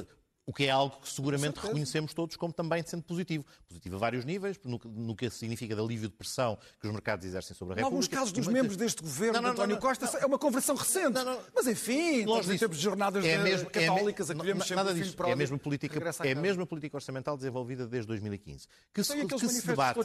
O 0.50 0.52
que 0.52 0.66
é 0.66 0.72
algo 0.72 0.98
que 1.00 1.08
seguramente 1.08 1.60
reconhecemos 1.60 2.12
todos 2.12 2.36
como 2.36 2.52
também 2.52 2.82
sendo 2.84 3.04
positivo. 3.04 3.46
Positivo 3.68 3.98
a 3.98 4.00
vários 4.00 4.26
níveis, 4.26 4.60
no, 4.66 4.82
no 4.84 5.16
que 5.16 5.30
significa 5.30 5.76
de 5.76 5.80
alívio 5.80 6.10
de 6.10 6.16
pressão 6.16 6.58
que 6.82 6.88
os 6.88 6.92
mercados 6.92 7.24
exercem 7.24 7.56
sobre 7.56 7.74
a 7.74 7.76
República. 7.76 7.94
Em 7.94 7.94
alguns 7.94 8.08
casos 8.08 8.32
dos 8.32 8.48
membros 8.48 8.76
deste 8.76 9.04
governo, 9.04 9.34
não, 9.34 9.42
não, 9.44 9.50
António 9.52 9.76
não, 9.76 9.80
Costa, 9.80 10.08
é 10.18 10.26
uma 10.26 10.40
conversão 10.40 10.76
recente. 10.76 11.20
Mas 11.54 11.68
enfim, 11.68 12.26
nós 12.26 12.50
em 12.50 12.58
tempos 12.58 12.78
de 12.78 12.84
jornadas 12.84 13.24
é 13.24 13.38
mesmo, 13.38 13.70
católicas 13.70 14.32
é, 14.32 14.34
a 14.34 14.36
que 14.36 14.44
vemos 14.44 14.68
nada 14.72 14.92
disso. 14.92 15.16
É 15.24 15.32
a 15.32 15.36
mesma 15.36 15.60
política, 15.60 16.00
é 16.24 16.32
a 16.32 16.36
mesma 16.36 16.66
política 16.66 16.98
orçamental 16.98 17.38
desenvolvida 17.38 17.86
desde 17.86 18.08
2015. 18.08 18.68
Que 18.92 19.04
se, 19.04 19.26
que 19.28 19.38
se 19.50 19.68
debate, 19.68 20.00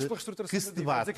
que 0.47 0.61
se 0.61 0.73
debate, 0.75 1.13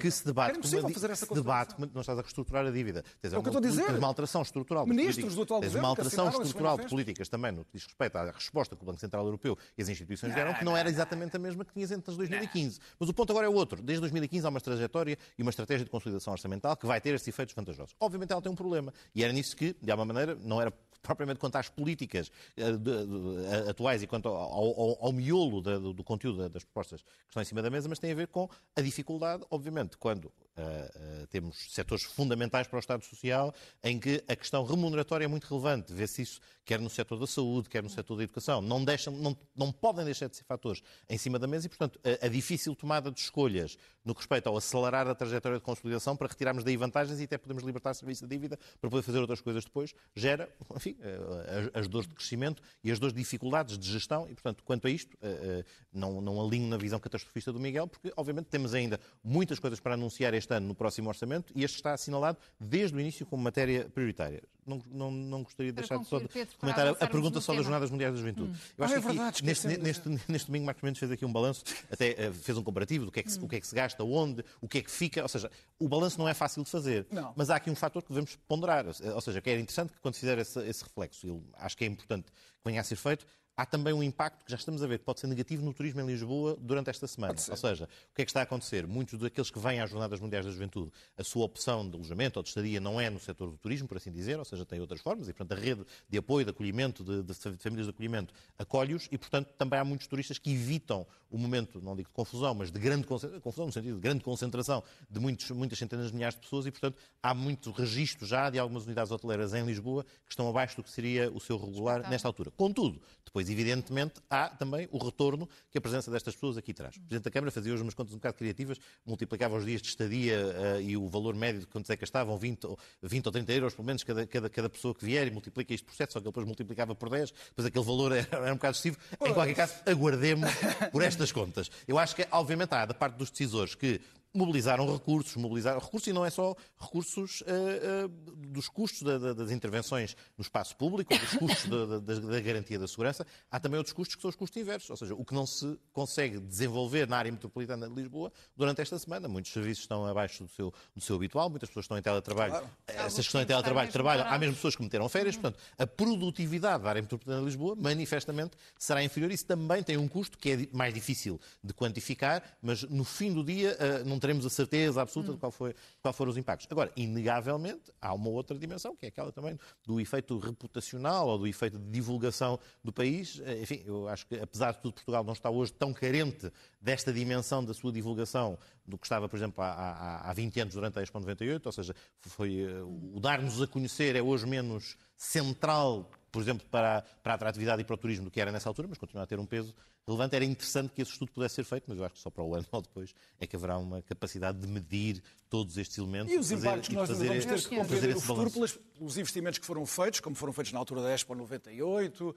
que, 0.00 0.10
se 0.10 0.24
debate, 0.24 1.74
não 1.92 2.00
estás 2.00 2.18
a 2.18 2.22
reestruturar 2.22 2.64
a 2.64 2.70
dívida. 2.70 3.04
Tens 3.20 3.34
é 3.34 3.38
o 3.38 3.42
que 3.42 3.48
eu 3.50 3.58
estou 3.58 3.62
a 3.62 3.70
dizer. 3.70 3.98
uma 3.98 4.08
alteração 4.08 4.40
estrutural. 4.40 4.86
Ministros 4.86 5.34
do 5.34 5.42
atual 5.42 5.60
governo 5.60 5.80
uma 5.80 5.88
alteração 5.88 6.30
estrutural 6.30 6.78
de 6.78 6.88
políticas 6.88 7.28
também 7.28 7.52
no 7.52 7.62
que 7.62 7.72
diz 7.74 7.84
respeito 7.84 8.16
à 8.16 8.30
resposta 8.30 8.69
que 8.76 8.82
o 8.82 8.86
Banco 8.86 9.00
Central 9.00 9.24
Europeu 9.24 9.56
e 9.76 9.82
as 9.82 9.88
instituições 9.88 10.34
deram, 10.34 10.54
que 10.54 10.64
não 10.64 10.76
era 10.76 10.88
exatamente 10.88 11.36
a 11.36 11.38
mesma 11.38 11.64
que 11.64 11.72
tinhas 11.72 11.90
entre 11.90 12.14
2015. 12.14 12.80
Mas 12.98 13.08
o 13.08 13.14
ponto 13.14 13.30
agora 13.30 13.46
é 13.46 13.50
outro. 13.50 13.82
Desde 13.82 14.00
2015 14.00 14.46
há 14.46 14.48
uma 14.48 14.60
trajetória 14.60 15.18
e 15.38 15.42
uma 15.42 15.50
estratégia 15.50 15.84
de 15.84 15.90
consolidação 15.90 16.32
orçamental 16.32 16.76
que 16.76 16.86
vai 16.86 17.00
ter 17.00 17.14
estes 17.14 17.28
efeitos 17.28 17.54
vantajosos. 17.54 17.94
Obviamente 17.98 18.32
ela 18.32 18.42
tem 18.42 18.50
um 18.50 18.56
problema. 18.56 18.92
E 19.14 19.22
era 19.24 19.32
nisso 19.32 19.56
que, 19.56 19.74
de 19.80 19.90
alguma 19.90 20.12
maneira, 20.12 20.36
não 20.42 20.60
era 20.60 20.72
propriamente 21.02 21.40
quanto 21.40 21.56
às 21.56 21.68
políticas 21.68 22.30
de, 22.56 22.78
de, 22.78 23.70
atuais 23.70 24.02
e 24.02 24.06
quanto 24.06 24.28
ao, 24.28 24.36
ao, 24.36 25.06
ao 25.06 25.12
miolo 25.12 25.60
do, 25.60 26.04
conteúdo 26.04 26.48
das 26.48 26.64
propostas 26.64 27.02
que 27.02 27.08
estão 27.28 27.42
em 27.42 27.44
cima 27.44 27.62
da 27.62 27.70
mesa, 27.70 27.88
mas 27.88 27.98
tem 27.98 28.12
a 28.12 28.14
ver 28.14 28.28
com 28.28 28.48
a 28.76 28.80
dificuldade, 28.80 29.44
obviamente, 29.50 29.96
quando 29.96 30.32
uh, 30.60 31.22
uh, 31.22 31.26
temos 31.28 31.72
setores 31.72 32.04
fundamentais 32.04 32.66
para 32.66 32.76
o 32.76 32.80
Estado 32.80 33.04
Social 33.04 33.54
em 33.82 33.98
que 33.98 34.22
a 34.28 34.36
questão 34.36 34.64
remuneratória 34.64 35.24
é 35.24 35.28
muito 35.28 35.46
relevante. 35.46 35.92
Vê-se 35.92 36.22
isso 36.22 36.40
quer 36.64 36.80
no 36.80 36.88
setor 36.88 37.18
da 37.18 37.26
saúde, 37.26 37.68
quer 37.68 37.82
no 37.82 37.90
setor 37.90 38.16
da 38.16 38.22
educação. 38.22 38.60
Não, 38.60 38.84
deixam, 38.84 39.12
não, 39.16 39.36
não 39.56 39.72
podem 39.72 40.04
deixar 40.04 40.28
de 40.28 40.36
ser 40.36 40.44
fatores 40.44 40.82
em 41.08 41.18
cima 41.18 41.38
da 41.38 41.46
mesa 41.46 41.66
e, 41.66 41.68
portanto, 41.68 41.98
a, 42.04 42.26
a 42.26 42.28
difícil 42.28 42.74
tomada 42.76 43.10
de 43.10 43.18
escolhas 43.20 43.76
no 44.04 44.14
que 44.14 44.20
respeita 44.20 44.48
ao 44.48 44.56
acelerar 44.56 45.06
a 45.08 45.14
trajetória 45.14 45.58
de 45.58 45.64
consolidação 45.64 46.16
para 46.16 46.28
retirarmos 46.28 46.64
daí 46.64 46.76
vantagens 46.76 47.20
e 47.20 47.24
até 47.24 47.36
podemos 47.36 47.62
libertar 47.62 47.94
serviço 47.94 48.22
da 48.22 48.28
dívida 48.28 48.58
para 48.80 48.88
poder 48.88 49.02
fazer 49.02 49.18
outras 49.18 49.40
coisas 49.40 49.64
depois, 49.64 49.94
gera, 50.14 50.48
enfim, 50.76 50.96
eh, 51.00 51.70
as, 51.74 51.88
dores 51.88 52.08
de 52.08 52.14
crescimento 52.14 52.62
e 52.82 52.90
as 52.90 52.98
dores 52.98 53.12
de 53.14 53.20
dificuldades 53.20 53.78
de 53.78 53.90
gestão. 53.90 54.26
E, 54.28 54.34
portanto, 54.34 54.62
quanto 54.64 54.86
a 54.86 54.90
isto, 54.90 55.16
eh, 55.20 55.38
eh, 55.42 55.64
não, 55.92 56.20
não 56.20 56.40
alinho 56.40 56.68
na 56.68 56.76
visão 56.76 56.98
catastrofista 56.98 57.52
do 57.52 57.60
Miguel, 57.60 57.86
porque, 57.86 58.12
obviamente, 58.16 58.46
temos 58.46 58.74
ainda 58.74 58.98
muitas 59.22 59.58
coisas 59.58 59.80
para 59.80 59.94
anunciar 59.94 60.34
este 60.34 60.49
ano 60.54 60.68
no 60.68 60.74
próximo 60.74 61.08
orçamento 61.08 61.52
e 61.54 61.64
este 61.64 61.76
está 61.76 61.92
assinalado 61.92 62.38
desde 62.58 62.96
o 62.96 63.00
início 63.00 63.26
como 63.26 63.42
matéria 63.42 63.88
prioritária. 63.88 64.42
Não, 64.66 64.82
não, 64.86 65.10
não 65.10 65.42
gostaria 65.42 65.72
de 65.72 65.76
deixar 65.76 65.98
de 65.98 66.06
só 66.06 66.18
de 66.18 66.28
comentar 66.58 66.86
a, 66.86 66.90
a 66.90 67.06
pergunta 67.08 67.40
só 67.40 67.52
das 67.54 67.62
Jornadas 67.62 67.90
Mundiais 67.90 68.12
da 68.12 68.18
Juventude. 68.18 68.52
Hum. 68.52 68.56
Eu 68.78 68.84
acho 68.84 68.94
ah, 68.94 68.96
é 68.96 69.00
que 69.00 69.06
verdade, 69.06 69.44
neste, 69.44 69.66
neste, 69.66 70.08
neste, 70.28 70.46
domingo, 70.46 70.66
Marcos 70.66 70.82
Mendes 70.82 71.00
fez 71.00 71.10
aqui 71.10 71.24
um 71.24 71.32
balanço, 71.32 71.64
até 71.90 72.30
fez 72.32 72.56
um 72.56 72.62
comparativo 72.62 73.06
do 73.06 73.10
que, 73.10 73.20
é 73.20 73.22
que, 73.22 73.32
hum. 73.32 73.44
o 73.44 73.48
que 73.48 73.56
é 73.56 73.60
que 73.60 73.66
se 73.66 73.74
gasta, 73.74 74.04
onde, 74.04 74.44
o 74.60 74.68
que 74.68 74.78
é 74.78 74.82
que 74.82 74.90
fica. 74.90 75.22
Ou 75.22 75.28
seja, 75.28 75.50
o 75.78 75.88
balanço 75.88 76.18
não 76.18 76.28
é 76.28 76.34
fácil 76.34 76.62
de 76.62 76.70
fazer. 76.70 77.06
Não. 77.10 77.32
Mas 77.34 77.50
há 77.50 77.56
aqui 77.56 77.70
um 77.70 77.74
fator 77.74 78.02
que 78.02 78.10
devemos 78.10 78.36
ponderar. 78.46 78.86
Ou 78.86 79.20
seja, 79.20 79.40
que 79.40 79.50
era 79.50 79.60
interessante 79.60 79.92
que 79.92 80.00
quando 80.00 80.14
fizer 80.14 80.38
esse, 80.38 80.60
esse 80.60 80.84
reflexo, 80.84 81.26
eu 81.26 81.42
acho 81.54 81.76
que 81.76 81.84
é 81.84 81.88
importante 81.88 82.30
que 82.30 82.64
venha 82.64 82.80
a 82.80 82.84
ser 82.84 82.96
feito, 82.96 83.26
há 83.60 83.66
também 83.66 83.92
um 83.92 84.02
impacto 84.02 84.42
que 84.42 84.50
já 84.50 84.56
estamos 84.56 84.82
a 84.82 84.86
ver 84.86 85.00
que 85.00 85.04
pode 85.04 85.20
ser 85.20 85.26
negativo 85.26 85.62
no 85.62 85.74
turismo 85.74 86.00
em 86.00 86.06
Lisboa 86.06 86.56
durante 86.58 86.88
esta 86.88 87.06
semana. 87.06 87.34
Ou 87.50 87.56
seja, 87.56 87.84
o 87.84 88.14
que 88.14 88.22
é 88.22 88.24
que 88.24 88.30
está 88.30 88.40
a 88.40 88.44
acontecer? 88.44 88.86
Muitos 88.86 89.18
daqueles 89.18 89.50
que 89.50 89.58
vêm 89.58 89.80
às 89.80 89.90
Jornadas 89.90 90.18
Mundiais 90.18 90.46
da 90.46 90.50
Juventude, 90.50 90.90
a 91.18 91.22
sua 91.22 91.44
opção 91.44 91.86
de 91.86 91.94
alojamento 91.94 92.38
ou 92.38 92.42
de 92.42 92.48
estadia 92.48 92.80
não 92.80 92.98
é 92.98 93.10
no 93.10 93.20
setor 93.20 93.50
do 93.50 93.58
turismo, 93.58 93.86
por 93.86 93.98
assim 93.98 94.10
dizer, 94.10 94.38
ou 94.38 94.46
seja, 94.46 94.64
tem 94.64 94.80
outras 94.80 95.02
formas, 95.02 95.28
e 95.28 95.34
portanto 95.34 95.58
a 95.58 95.60
rede 95.60 95.84
de 96.08 96.16
apoio, 96.16 96.46
de 96.46 96.50
acolhimento, 96.52 97.04
de, 97.04 97.22
de 97.22 97.34
famílias 97.58 97.86
de 97.86 97.90
acolhimento 97.90 98.32
acolhe-os, 98.58 99.08
e 99.12 99.18
portanto 99.18 99.52
também 99.58 99.78
há 99.78 99.84
muitos 99.84 100.06
turistas 100.06 100.38
que 100.38 100.50
evitam 100.50 101.06
o 101.30 101.36
momento, 101.36 101.82
não 101.82 101.94
digo 101.94 102.08
de 102.08 102.14
confusão, 102.14 102.54
mas 102.54 102.72
de 102.72 102.80
grande 102.80 103.06
confusão, 103.06 103.66
no 103.66 103.72
sentido 103.72 103.96
de 103.96 104.00
grande 104.00 104.24
concentração 104.24 104.82
de 105.08 105.20
muitos, 105.20 105.50
muitas 105.50 105.78
centenas 105.78 106.08
de 106.08 106.14
milhares 106.14 106.34
de 106.34 106.40
pessoas, 106.40 106.64
e 106.64 106.70
portanto 106.70 106.96
há 107.22 107.34
muito 107.34 107.70
registro 107.70 108.26
já 108.26 108.48
de 108.48 108.58
algumas 108.58 108.86
unidades 108.86 109.12
hoteleiras 109.12 109.52
em 109.52 109.64
Lisboa 109.66 110.02
que 110.24 110.32
estão 110.32 110.48
abaixo 110.48 110.76
do 110.76 110.82
que 110.82 110.90
seria 110.90 111.30
o 111.30 111.38
seu 111.38 111.58
regular 111.58 112.08
nesta 112.08 112.26
altura. 112.26 112.50
Contudo, 112.50 113.00
depois, 113.30 113.49
evidentemente, 113.50 114.20
há 114.28 114.48
também 114.48 114.88
o 114.90 114.98
retorno 114.98 115.48
que 115.70 115.78
a 115.78 115.80
presença 115.80 116.10
destas 116.10 116.34
pessoas 116.34 116.56
aqui 116.56 116.72
traz. 116.72 116.96
O 116.96 117.00
Presidente 117.00 117.24
da 117.24 117.30
Câmara 117.30 117.50
fazia 117.50 117.72
hoje 117.72 117.82
umas 117.82 117.94
contas 117.94 118.12
um 118.14 118.16
bocado 118.16 118.36
criativas, 118.36 118.78
multiplicava 119.04 119.56
os 119.56 119.64
dias 119.64 119.82
de 119.82 119.88
estadia 119.88 120.38
uh, 120.38 120.80
e 120.80 120.96
o 120.96 121.08
valor 121.08 121.34
médio 121.34 121.60
de 121.60 121.66
quanto 121.66 121.90
é 121.90 121.96
que 121.96 122.00
gastavam, 122.00 122.36
20, 122.38 122.66
20 123.02 123.26
ou 123.26 123.32
30 123.32 123.52
euros, 123.52 123.74
pelo 123.74 123.86
menos, 123.86 124.04
cada, 124.04 124.26
cada, 124.26 124.48
cada 124.48 124.68
pessoa 124.68 124.94
que 124.94 125.04
vier, 125.04 125.26
e 125.26 125.30
multiplica 125.30 125.74
isto 125.74 125.84
por 125.84 125.94
7, 125.94 126.12
só 126.12 126.20
que 126.20 126.24
ele 126.24 126.30
depois 126.30 126.46
multiplicava 126.46 126.94
por 126.94 127.10
10, 127.10 127.30
depois 127.30 127.66
aquele 127.66 127.84
valor 127.84 128.12
era, 128.16 128.28
era 128.30 128.52
um 128.52 128.56
bocado 128.56 128.72
excessivo. 128.72 128.96
Em 129.24 129.34
qualquer 129.34 129.54
caso, 129.54 129.74
aguardemos 129.86 130.50
por 130.92 131.02
estas 131.02 131.32
contas. 131.32 131.70
Eu 131.86 131.98
acho 131.98 132.14
que, 132.14 132.26
obviamente, 132.30 132.74
há 132.74 132.86
da 132.86 132.94
parte 132.94 133.16
dos 133.16 133.30
decisores 133.30 133.74
que 133.74 134.00
mobilizaram 134.32 134.90
recursos, 134.92 135.36
mobilizaram 135.36 135.80
recursos 135.80 136.06
e 136.06 136.12
não 136.12 136.24
é 136.24 136.30
só 136.30 136.54
recursos 136.78 137.40
uh, 137.42 138.06
uh, 138.06 138.08
dos 138.48 138.68
custos 138.68 139.02
da, 139.02 139.18
da, 139.18 139.32
das 139.32 139.50
intervenções 139.50 140.16
no 140.38 140.42
espaço 140.42 140.76
público, 140.76 141.16
dos 141.16 141.34
custos 141.34 141.66
da, 141.66 141.98
da, 141.98 142.40
garantia 142.40 142.78
da 142.78 142.86
segurança, 142.86 143.26
há 143.50 143.58
também 143.58 143.78
outros 143.78 143.92
custos 143.92 144.14
que 144.14 144.22
são 144.22 144.28
os 144.28 144.36
custos 144.36 144.60
inversos, 144.60 144.88
ou 144.90 144.96
seja, 144.96 145.14
o 145.14 145.24
que 145.24 145.34
não 145.34 145.46
se 145.46 145.78
consegue 145.92 146.38
desenvolver 146.38 147.08
na 147.08 147.16
área 147.16 147.32
metropolitana 147.32 147.88
de 147.88 147.94
Lisboa 147.94 148.32
durante 148.56 148.80
esta 148.80 148.98
semana. 148.98 149.28
Muitos 149.28 149.52
serviços 149.52 149.84
estão 149.84 150.06
abaixo 150.06 150.44
do 150.44 150.50
seu, 150.50 150.72
do 150.94 151.02
seu 151.02 151.16
habitual, 151.16 151.50
muitas 151.50 151.68
pessoas 151.68 151.84
estão 151.84 151.98
em 151.98 152.02
teletrabalho, 152.02 152.52
claro. 152.52 152.70
essas 152.86 153.14
que 153.14 153.20
estão 153.22 153.40
em 153.40 153.46
teletrabalho 153.46 153.90
trabalham, 153.90 154.26
há 154.26 154.38
mesmo 154.38 154.54
pessoas 154.54 154.76
que 154.76 154.82
meteram 154.82 155.08
férias, 155.08 155.34
uhum. 155.34 155.42
portanto, 155.42 155.60
a 155.76 155.86
produtividade 155.86 156.84
da 156.84 156.90
área 156.90 157.02
metropolitana 157.02 157.40
de 157.40 157.46
Lisboa 157.46 157.74
manifestamente 157.74 158.56
será 158.78 159.02
inferior. 159.02 159.32
Isso 159.32 159.46
também 159.46 159.82
tem 159.82 159.96
um 159.96 160.06
custo 160.06 160.38
que 160.38 160.50
é 160.50 160.68
mais 160.72 160.94
difícil 160.94 161.40
de 161.62 161.74
quantificar, 161.74 162.42
mas 162.62 162.82
no 162.84 163.04
fim 163.04 163.32
do 163.32 163.42
dia 163.42 163.76
uh, 163.76 164.08
não 164.08 164.19
teremos 164.20 164.46
a 164.46 164.50
certeza 164.50 165.02
absoluta 165.02 165.32
de 165.32 165.38
qual, 165.38 165.50
foi, 165.50 165.74
qual 166.00 166.14
foram 166.14 166.30
os 166.30 166.36
impactos. 166.36 166.66
Agora, 166.70 166.92
inegavelmente, 166.96 167.92
há 168.00 168.14
uma 168.14 168.28
outra 168.28 168.58
dimensão, 168.58 168.94
que 168.94 169.06
é 169.06 169.08
aquela 169.08 169.32
também 169.32 169.58
do 169.84 170.00
efeito 170.00 170.38
reputacional 170.38 171.28
ou 171.28 171.38
do 171.38 171.46
efeito 171.46 171.78
de 171.78 171.90
divulgação 171.90 172.58
do 172.84 172.92
país. 172.92 173.40
Eh, 173.44 173.62
enfim, 173.62 173.82
eu 173.84 174.08
acho 174.08 174.26
que, 174.26 174.36
apesar 174.36 174.72
de 174.72 174.78
tudo, 174.80 174.94
Portugal 174.94 175.24
não 175.24 175.32
está 175.32 175.50
hoje 175.50 175.72
tão 175.72 175.92
carente 175.92 176.52
desta 176.80 177.12
dimensão 177.12 177.64
da 177.64 177.74
sua 177.74 177.90
divulgação 177.90 178.58
do 178.86 178.98
que 178.98 179.06
estava, 179.06 179.28
por 179.28 179.36
exemplo, 179.36 179.62
há, 179.62 179.72
há, 179.72 180.30
há 180.30 180.32
20 180.32 180.60
anos 180.60 180.74
durante 180.74 180.98
a 180.98 181.02
Expo 181.02 181.18
98, 181.18 181.66
ou 181.66 181.72
seja, 181.72 181.94
foi, 182.20 182.60
eh, 182.60 182.82
o 182.82 183.18
dar-nos 183.20 183.60
a 183.62 183.66
conhecer 183.66 184.14
é 184.16 184.22
hoje 184.22 184.46
menos 184.46 184.96
central 185.16 186.10
por 186.30 186.40
exemplo, 186.40 186.66
para, 186.70 187.02
para 187.22 187.32
a 187.32 187.34
atratividade 187.34 187.82
e 187.82 187.84
para 187.84 187.94
o 187.94 187.96
turismo 187.96 188.26
do 188.26 188.30
que 188.30 188.40
era 188.40 188.52
nessa 188.52 188.68
altura, 188.68 188.88
mas 188.88 188.98
continua 188.98 189.24
a 189.24 189.26
ter 189.26 189.38
um 189.38 189.46
peso 189.46 189.74
relevante. 190.06 190.36
Era 190.36 190.44
interessante 190.44 190.92
que 190.92 191.02
esse 191.02 191.12
estudo 191.12 191.32
pudesse 191.32 191.56
ser 191.56 191.64
feito, 191.64 191.84
mas 191.88 191.98
eu 191.98 192.04
acho 192.04 192.14
que 192.14 192.20
só 192.20 192.30
para 192.30 192.42
o 192.42 192.54
ano 192.54 192.66
ou 192.70 192.82
depois 192.82 193.14
é 193.38 193.46
que 193.46 193.56
haverá 193.56 193.78
uma 193.78 194.02
capacidade 194.02 194.58
de 194.58 194.66
medir 194.66 195.22
todos 195.48 195.76
estes 195.76 195.98
elementos. 195.98 196.32
E 196.32 196.38
os 196.38 196.50
impactos 196.50 196.88
que 196.88 196.94
nós 196.94 197.08
fazer, 197.08 197.28
vamos 197.28 197.44
ter 197.44 197.62
que 197.62 197.76
compreender 197.76 198.14
no 198.14 198.20
futuro 198.20 198.50
pelos 198.50 199.18
investimentos 199.18 199.58
que 199.58 199.66
foram 199.66 199.86
feitos, 199.86 200.20
como 200.20 200.36
foram 200.36 200.52
feitos 200.52 200.72
na 200.72 200.78
altura 200.78 201.02
da 201.02 201.12
Expo 201.12 201.34
98, 201.34 202.34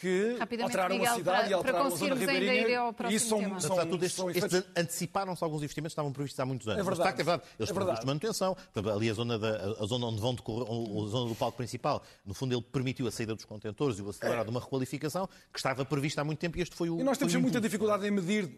que 0.00 0.38
alteraram 0.62 0.96
Miguel, 0.96 1.12
a 1.12 1.16
cidade 1.16 1.38
para, 1.40 1.50
e 1.50 1.52
alteraram 1.52 1.86
a 1.86 1.90
zona 1.90 2.14
ribeirinha. 2.14 2.94
E 3.10 3.14
isso 3.14 3.28
são, 3.28 3.60
são, 3.60 3.76
são, 3.76 4.08
são 4.08 4.30
estes, 4.30 4.64
anteciparam-se 4.74 5.44
alguns 5.44 5.62
investimentos 5.62 5.92
que 5.92 6.00
estavam 6.00 6.12
previstos 6.12 6.40
há 6.40 6.46
muitos 6.46 6.66
anos. 6.66 6.80
É 6.80 6.82
verdade. 6.82 6.98
Mas, 6.98 6.98
de 6.98 7.04
facto, 7.04 7.20
é 7.20 7.24
verdade. 7.24 7.50
Eles 7.58 7.70
é 7.70 7.74
verdade. 7.74 8.00
de 8.00 8.06
manutenção. 8.06 8.56
Ali 8.94 9.10
a 9.10 9.12
zona, 9.12 9.38
da, 9.38 9.76
a 9.78 9.86
zona 9.86 10.06
onde 10.06 10.20
vão 10.20 10.34
decorrer, 10.34 10.66
a 10.66 11.08
zona 11.08 11.28
do 11.28 11.34
palco 11.34 11.58
principal, 11.58 12.02
no 12.24 12.32
fundo 12.32 12.54
ele 12.54 12.62
permitiu 12.62 13.06
a 13.06 13.10
saída 13.10 13.34
dos 13.34 13.44
contentores 13.44 13.98
e 13.98 14.02
o 14.02 14.08
acelerar 14.08 14.40
é. 14.40 14.44
de 14.44 14.50
uma 14.50 14.60
requalificação 14.60 15.28
que 15.52 15.58
estava 15.58 15.84
prevista 15.84 16.22
há 16.22 16.24
muito 16.24 16.38
tempo 16.38 16.56
e 16.56 16.62
este 16.62 16.74
foi 16.74 16.88
o... 16.88 16.98
E 16.98 17.02
nós 17.02 17.18
temos 17.18 17.34
muita 17.34 17.60
dificuldade 17.60 18.06
em 18.06 18.10
medir, 18.10 18.50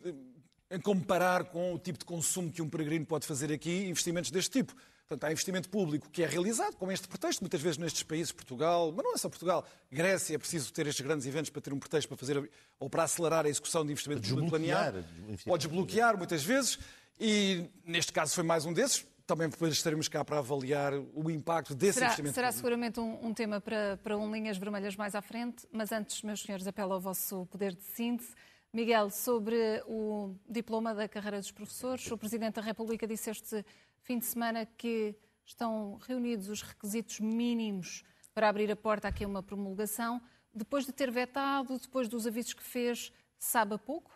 em 0.71 0.81
comparar 0.81 1.45
com 1.45 1.75
o 1.75 1.79
tipo 1.79 1.99
de 1.99 2.05
consumo 2.05 2.53
que 2.53 2.63
um 2.63 2.69
peregrino 2.69 3.05
pode 3.05 3.27
fazer 3.27 3.53
aqui, 3.53 3.87
investimentos 3.87 4.31
deste 4.31 4.51
tipo. 4.51 4.75
Portanto, 5.13 5.25
há 5.25 5.33
investimento 5.33 5.69
público 5.69 6.09
que 6.11 6.23
é 6.23 6.27
realizado 6.27 6.75
com 6.77 6.91
este 6.91 7.07
pretexto, 7.07 7.43
muitas 7.43 7.61
vezes 7.61 7.77
nestes 7.77 8.03
países, 8.03 8.33
Portugal, 8.33 8.91
mas 8.97 9.05
não 9.05 9.15
é 9.15 9.19
só 9.19 9.29
Portugal, 9.29 9.63
Grécia, 9.91 10.37
é 10.37 10.39
preciso 10.39 10.73
ter 10.73 10.87
estes 10.87 11.05
grandes 11.05 11.27
eventos 11.27 11.51
para 11.51 11.61
ter 11.61 11.71
um 11.71 11.79
pretexto 11.79 12.09
para 12.09 12.17
fazer, 12.17 12.51
ou 12.81 12.89
para 12.89 13.03
acelerar 13.03 13.45
a 13.45 13.49
execução 13.49 13.85
de 13.85 13.93
investimento 13.93 14.27
público 14.27 14.49
planeado. 14.49 15.05
Pode 15.45 15.67
desbloquear 15.67 16.17
muitas 16.17 16.43
vezes, 16.43 16.79
e 17.21 17.69
neste 17.85 18.11
caso 18.11 18.35
foi 18.35 18.43
mais 18.43 18.65
um 18.65 18.73
desses. 18.73 19.07
Também 19.27 19.51
depois 19.51 19.75
estaremos 19.75 20.09
cá 20.09 20.25
para 20.25 20.39
avaliar 20.39 20.95
o 21.15 21.31
impacto 21.31 21.75
desse 21.75 21.95
será, 21.95 22.07
investimento. 22.07 22.35
Será 22.35 22.49
público. 22.49 22.59
seguramente 22.59 23.01
um, 23.01 23.27
um, 23.27 23.35
tema 23.35 23.61
para, 23.61 23.99
para 24.03 24.17
um 24.17 24.33
Linhas 24.33 24.57
Vermelhas 24.57 24.97
mais 24.97 25.15
à 25.15 25.21
frente, 25.21 25.67
mas 25.71 25.93
antes, 25.93 26.23
meus 26.23 26.41
senhores, 26.41 26.67
apelo 26.67 26.95
ao 26.95 27.01
vosso 27.01 27.45
poder 27.47 27.75
de 27.75 27.83
síntese. 27.83 28.31
Miguel, 28.73 29.11
sobre 29.11 29.83
o 29.87 30.35
diploma 30.49 30.95
da 30.95 31.07
carreira 31.07 31.39
dos 31.39 31.51
professores, 31.51 32.11
o 32.11 32.17
Presidente 32.17 32.55
da 32.55 32.63
República 32.63 33.07
disse 33.07 33.29
este 33.29 33.63
fim 34.03 34.19
de 34.19 34.25
semana 34.25 34.67
que 34.67 35.15
estão 35.45 35.99
reunidos 36.07 36.49
os 36.49 36.63
requisitos 36.63 37.21
mínimos 37.21 38.05
para 38.35 38.49
abrir 38.49 38.71
a 38.71 38.77
porta 38.77 39.09
aqui 39.09 39.25
a 39.25 39.29
uma 39.29 39.43
promulgação. 39.43 40.21
Depois 40.55 40.85
de 40.85 40.93
ter 40.93 41.11
vetado, 41.11 41.79
depois 41.79 42.09
dos 42.09 42.27
avisos 42.27 42.53
que 42.53 42.63
fez, 42.63 43.13
sabe 43.39 43.75
a 43.75 43.79
pouco? 43.79 44.11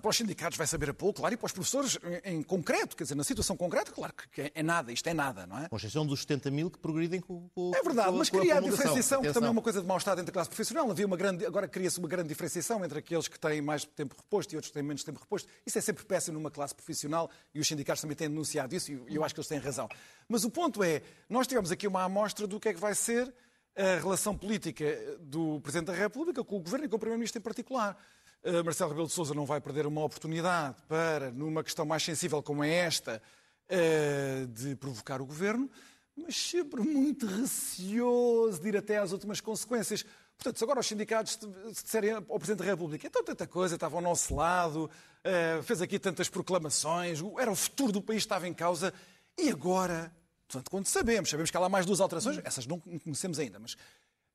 Para 0.00 0.08
os 0.08 0.16
sindicatos 0.16 0.58
vai 0.58 0.66
saber 0.66 0.90
a 0.90 0.94
pouco, 0.94 1.20
claro, 1.20 1.34
e 1.34 1.36
para 1.36 1.46
os 1.46 1.52
professores 1.52 1.98
em, 2.24 2.42
concreto, 2.42 2.96
quer 2.96 3.04
dizer, 3.04 3.14
na 3.14 3.24
situação 3.24 3.56
concreta, 3.56 3.92
claro 3.92 4.12
que 4.32 4.50
é 4.54 4.62
nada, 4.62 4.92
isto 4.92 5.06
é 5.08 5.14
nada, 5.14 5.46
não 5.46 5.58
é? 5.58 5.68
Com 5.68 5.76
exceção 5.76 6.06
dos 6.06 6.20
70 6.20 6.50
mil 6.50 6.70
que 6.70 6.78
progridem 6.78 7.20
com, 7.20 7.48
com 7.50 7.72
É 7.74 7.82
verdade, 7.82 8.10
com, 8.10 8.18
mas 8.18 8.30
cria 8.30 8.54
a, 8.54 8.58
a 8.58 8.60
diferenciação, 8.60 9.22
que 9.22 9.32
também 9.32 9.48
é 9.48 9.50
uma 9.50 9.62
coisa 9.62 9.80
de 9.80 9.86
mau-estado 9.86 10.20
entre 10.20 10.30
a 10.30 10.32
classe 10.32 10.50
profissional. 10.50 10.90
Havia 10.90 11.06
uma 11.06 11.16
grande, 11.16 11.46
agora 11.46 11.68
cria-se 11.68 11.98
uma 11.98 12.08
grande 12.08 12.28
diferenciação 12.28 12.84
entre 12.84 12.98
aqueles 12.98 13.28
que 13.28 13.38
têm 13.38 13.60
mais 13.62 13.84
tempo 13.84 14.16
reposto 14.16 14.52
e 14.52 14.56
outros 14.56 14.70
que 14.70 14.74
têm 14.74 14.82
menos 14.82 15.04
tempo 15.04 15.20
reposto. 15.20 15.48
Isso 15.64 15.78
é 15.78 15.80
sempre 15.80 16.04
péssimo 16.04 16.38
numa 16.38 16.50
classe 16.50 16.74
profissional 16.74 17.30
e 17.54 17.60
os 17.60 17.66
sindicatos 17.66 18.00
também 18.00 18.16
têm 18.16 18.28
denunciado 18.28 18.74
isso 18.74 18.92
e 18.92 19.14
eu 19.14 19.24
acho 19.24 19.34
que 19.34 19.40
eles 19.40 19.48
têm 19.48 19.58
razão. 19.58 19.88
Mas 20.28 20.44
o 20.44 20.50
ponto 20.50 20.82
é, 20.82 21.02
nós 21.28 21.46
tivemos 21.46 21.70
aqui 21.70 21.86
uma 21.86 22.02
amostra 22.02 22.46
do 22.46 22.58
que 22.58 22.68
é 22.68 22.74
que 22.74 22.80
vai 22.80 22.94
ser 22.94 23.32
a 23.76 24.00
relação 24.00 24.36
política 24.36 24.84
do 25.20 25.60
Presidente 25.60 25.86
da 25.86 25.92
República 25.92 26.42
com 26.42 26.56
o 26.56 26.60
Governo 26.60 26.86
e 26.86 26.88
com 26.88 26.96
o 26.96 26.98
Primeiro-Ministro 26.98 27.38
em 27.38 27.42
particular. 27.42 27.96
Uh, 28.44 28.64
Marcelo 28.64 28.90
Rebelo 28.90 29.08
de 29.08 29.12
Sousa 29.12 29.34
não 29.34 29.44
vai 29.44 29.60
perder 29.60 29.86
uma 29.86 30.04
oportunidade 30.04 30.76
para, 30.88 31.30
numa 31.32 31.64
questão 31.64 31.84
mais 31.84 32.02
sensível 32.04 32.42
como 32.42 32.62
é 32.62 32.72
esta, 32.72 33.20
uh, 33.68 34.46
de 34.46 34.76
provocar 34.76 35.20
o 35.20 35.26
Governo, 35.26 35.68
mas 36.16 36.36
sempre 36.36 36.80
muito 36.80 37.26
receoso 37.26 38.60
de 38.60 38.68
ir 38.68 38.76
até 38.76 38.98
às 38.98 39.12
últimas 39.12 39.40
consequências. 39.40 40.04
Portanto, 40.36 40.56
se 40.56 40.64
agora 40.64 40.78
os 40.78 40.86
sindicatos 40.86 41.38
disserem 41.72 42.12
ao 42.12 42.38
Presidente 42.38 42.58
da 42.58 42.64
República 42.64 43.08
então 43.08 43.24
tanta 43.24 43.46
coisa, 43.46 43.74
estava 43.74 43.96
ao 43.96 44.02
nosso 44.02 44.34
lado, 44.34 44.84
uh, 44.88 45.62
fez 45.64 45.82
aqui 45.82 45.98
tantas 45.98 46.28
proclamações, 46.28 47.20
era 47.38 47.50
o 47.50 47.56
futuro 47.56 47.90
do 47.90 48.00
país 48.00 48.18
estava 48.18 48.46
em 48.46 48.54
causa, 48.54 48.94
e 49.36 49.50
agora, 49.50 50.12
portanto, 50.46 50.70
quando 50.70 50.86
sabemos, 50.86 51.28
sabemos 51.28 51.50
que 51.50 51.56
há 51.56 51.60
lá 51.60 51.68
mais 51.68 51.84
duas 51.84 52.00
alterações, 52.00 52.40
essas 52.44 52.66
não 52.66 52.78
conhecemos 52.78 53.38
ainda, 53.40 53.58
mas 53.58 53.76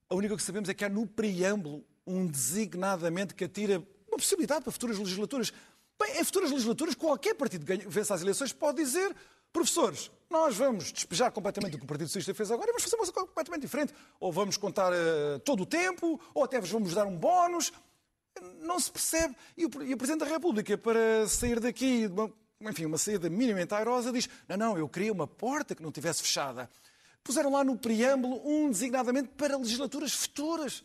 a 0.09 0.15
única 0.15 0.35
que 0.35 0.43
sabemos 0.43 0.67
é 0.67 0.73
que 0.73 0.83
há 0.83 0.89
no 0.89 1.07
preâmbulo 1.07 1.85
um 2.05 2.27
designadamente 2.27 3.33
que 3.33 3.45
atira 3.45 3.81
uma 4.13 4.17
possibilidade 4.17 4.61
para 4.63 4.71
futuras 4.71 4.97
legislaturas. 4.97 5.51
Bem, 5.99 6.19
em 6.19 6.23
futuras 6.23 6.51
legislaturas, 6.51 6.95
qualquer 6.95 7.35
partido 7.35 7.65
que 7.65 7.87
vença 7.87 8.13
as 8.13 8.21
eleições 8.21 8.51
pode 8.51 8.77
dizer 8.77 9.15
professores, 9.51 10.09
nós 10.29 10.55
vamos 10.55 10.91
despejar 10.91 11.31
completamente 11.31 11.75
o 11.75 11.77
que 11.77 11.83
o 11.85 11.87
Partido 11.87 12.07
Socialista 12.07 12.33
fez 12.33 12.49
agora 12.49 12.69
e 12.69 12.71
vamos 12.71 12.83
fazer 12.83 12.95
uma 12.95 13.05
coisa 13.05 13.27
completamente 13.27 13.61
diferente. 13.61 13.93
Ou 14.19 14.31
vamos 14.31 14.57
contar 14.57 14.91
uh, 14.91 15.39
todo 15.45 15.61
o 15.61 15.65
tempo, 15.65 16.19
ou 16.33 16.43
até 16.43 16.59
vos 16.59 16.71
vamos 16.71 16.93
dar 16.95 17.05
um 17.05 17.15
bónus. 17.15 17.71
Não 18.61 18.79
se 18.79 18.91
percebe. 18.91 19.35
E 19.55 19.65
o, 19.65 19.69
e 19.83 19.93
o 19.93 19.97
Presidente 19.97 20.21
da 20.21 20.25
República, 20.25 20.75
para 20.75 21.27
sair 21.27 21.59
daqui, 21.59 22.07
uma, 22.07 22.31
enfim, 22.71 22.85
uma 22.85 22.97
saída 22.97 23.29
minimamente 23.29 23.75
airosa, 23.75 24.11
diz: 24.11 24.27
não, 24.49 24.57
não, 24.57 24.77
eu 24.77 24.89
queria 24.89 25.13
uma 25.13 25.27
porta 25.27 25.75
que 25.75 25.83
não 25.83 25.91
tivesse 25.91 26.23
fechada. 26.23 26.67
Puseram 27.23 27.51
lá 27.51 27.63
no 27.63 27.77
preâmbulo 27.77 28.41
um 28.43 28.71
designadamente 28.71 29.29
para 29.37 29.55
legislaturas 29.55 30.13
futuras. 30.13 30.83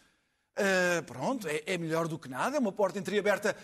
Uh, 0.58 1.02
pronto, 1.04 1.46
é, 1.46 1.62
é, 1.66 1.78
melhor 1.78 2.08
do 2.08 2.18
que 2.18 2.28
nada, 2.28 2.56
é 2.56 2.58
uma 2.58 2.72
porta 2.72 2.98
entreaberta. 2.98 3.56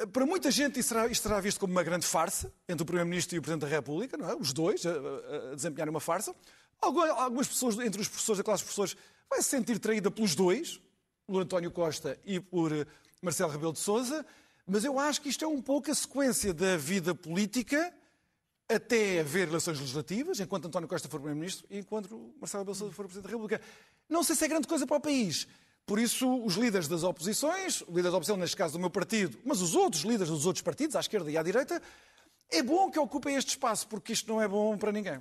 Uh, 0.00 0.08
para 0.08 0.26
muita 0.26 0.50
gente 0.50 0.82
será, 0.82 1.06
isto 1.06 1.22
será 1.22 1.40
visto 1.40 1.60
como 1.60 1.70
uma 1.70 1.84
grande 1.84 2.04
farsa 2.04 2.52
entre 2.68 2.82
o 2.82 2.86
Primeiro-Ministro 2.86 3.36
e 3.36 3.38
o 3.38 3.42
Presidente 3.42 3.70
da 3.70 3.76
República, 3.76 4.16
não 4.16 4.28
é? 4.28 4.34
os 4.34 4.52
dois 4.52 4.84
a, 4.84 4.90
a, 4.90 5.90
uma 5.90 6.00
farsa. 6.00 6.34
Algumas, 6.80 7.46
pessoas, 7.46 7.78
entre 7.78 8.00
os 8.00 8.08
professores, 8.08 8.40
a 8.40 8.44
classe 8.44 8.62
de 8.62 8.64
professores, 8.64 8.96
vai 9.30 9.40
se 9.42 9.48
sentir 9.48 9.78
traída 9.78 10.10
pelos 10.10 10.34
dois, 10.34 10.80
por 11.24 11.40
António 11.40 11.70
Costa 11.70 12.18
e 12.24 12.40
por 12.40 12.72
uh, 12.72 12.86
Marcelo 13.22 13.52
Rebelo 13.52 13.72
de 13.72 13.78
Sousa, 13.78 14.26
mas 14.66 14.84
eu 14.84 14.98
acho 14.98 15.20
que 15.20 15.28
isto 15.28 15.44
é 15.44 15.48
um 15.48 15.62
pouco 15.62 15.88
a 15.88 15.94
sequência 15.94 16.52
da 16.52 16.76
vida 16.76 17.14
política 17.14 17.94
até 18.68 19.20
haver 19.20 19.48
eleições 19.48 19.78
legislativas, 19.78 20.40
enquanto 20.40 20.66
António 20.66 20.88
Costa 20.88 21.08
for 21.08 21.18
Primeiro-Ministro 21.18 21.66
e 21.70 21.78
enquanto 21.78 22.34
Marcelo 22.40 22.62
Rebelo 22.62 22.74
de 22.74 22.78
Sousa 22.78 22.94
for 22.94 23.04
Presidente 23.04 23.24
da 23.24 23.30
República. 23.30 23.60
Não 24.08 24.22
sei 24.22 24.36
se 24.36 24.44
é 24.44 24.48
grande 24.48 24.66
coisa 24.66 24.86
para 24.86 24.96
o 24.96 25.00
país. 25.00 25.46
Por 25.88 25.98
isso, 25.98 26.44
os 26.44 26.54
líderes 26.56 26.86
das 26.86 27.02
oposições, 27.02 27.80
o 27.80 27.96
líder 27.96 28.10
da 28.10 28.18
oposição, 28.18 28.36
neste 28.36 28.54
caso 28.54 28.74
do 28.74 28.78
meu 28.78 28.90
partido, 28.90 29.38
mas 29.42 29.62
os 29.62 29.74
outros 29.74 30.02
líderes 30.02 30.28
dos 30.28 30.44
outros 30.44 30.60
partidos, 30.60 30.94
à 30.94 31.00
esquerda 31.00 31.30
e 31.30 31.38
à 31.38 31.42
direita, 31.42 31.80
é 32.50 32.62
bom 32.62 32.90
que 32.90 32.98
ocupem 32.98 33.36
este 33.36 33.52
espaço, 33.52 33.88
porque 33.88 34.12
isto 34.12 34.28
não 34.30 34.38
é 34.38 34.46
bom 34.46 34.76
para 34.76 34.92
ninguém. 34.92 35.18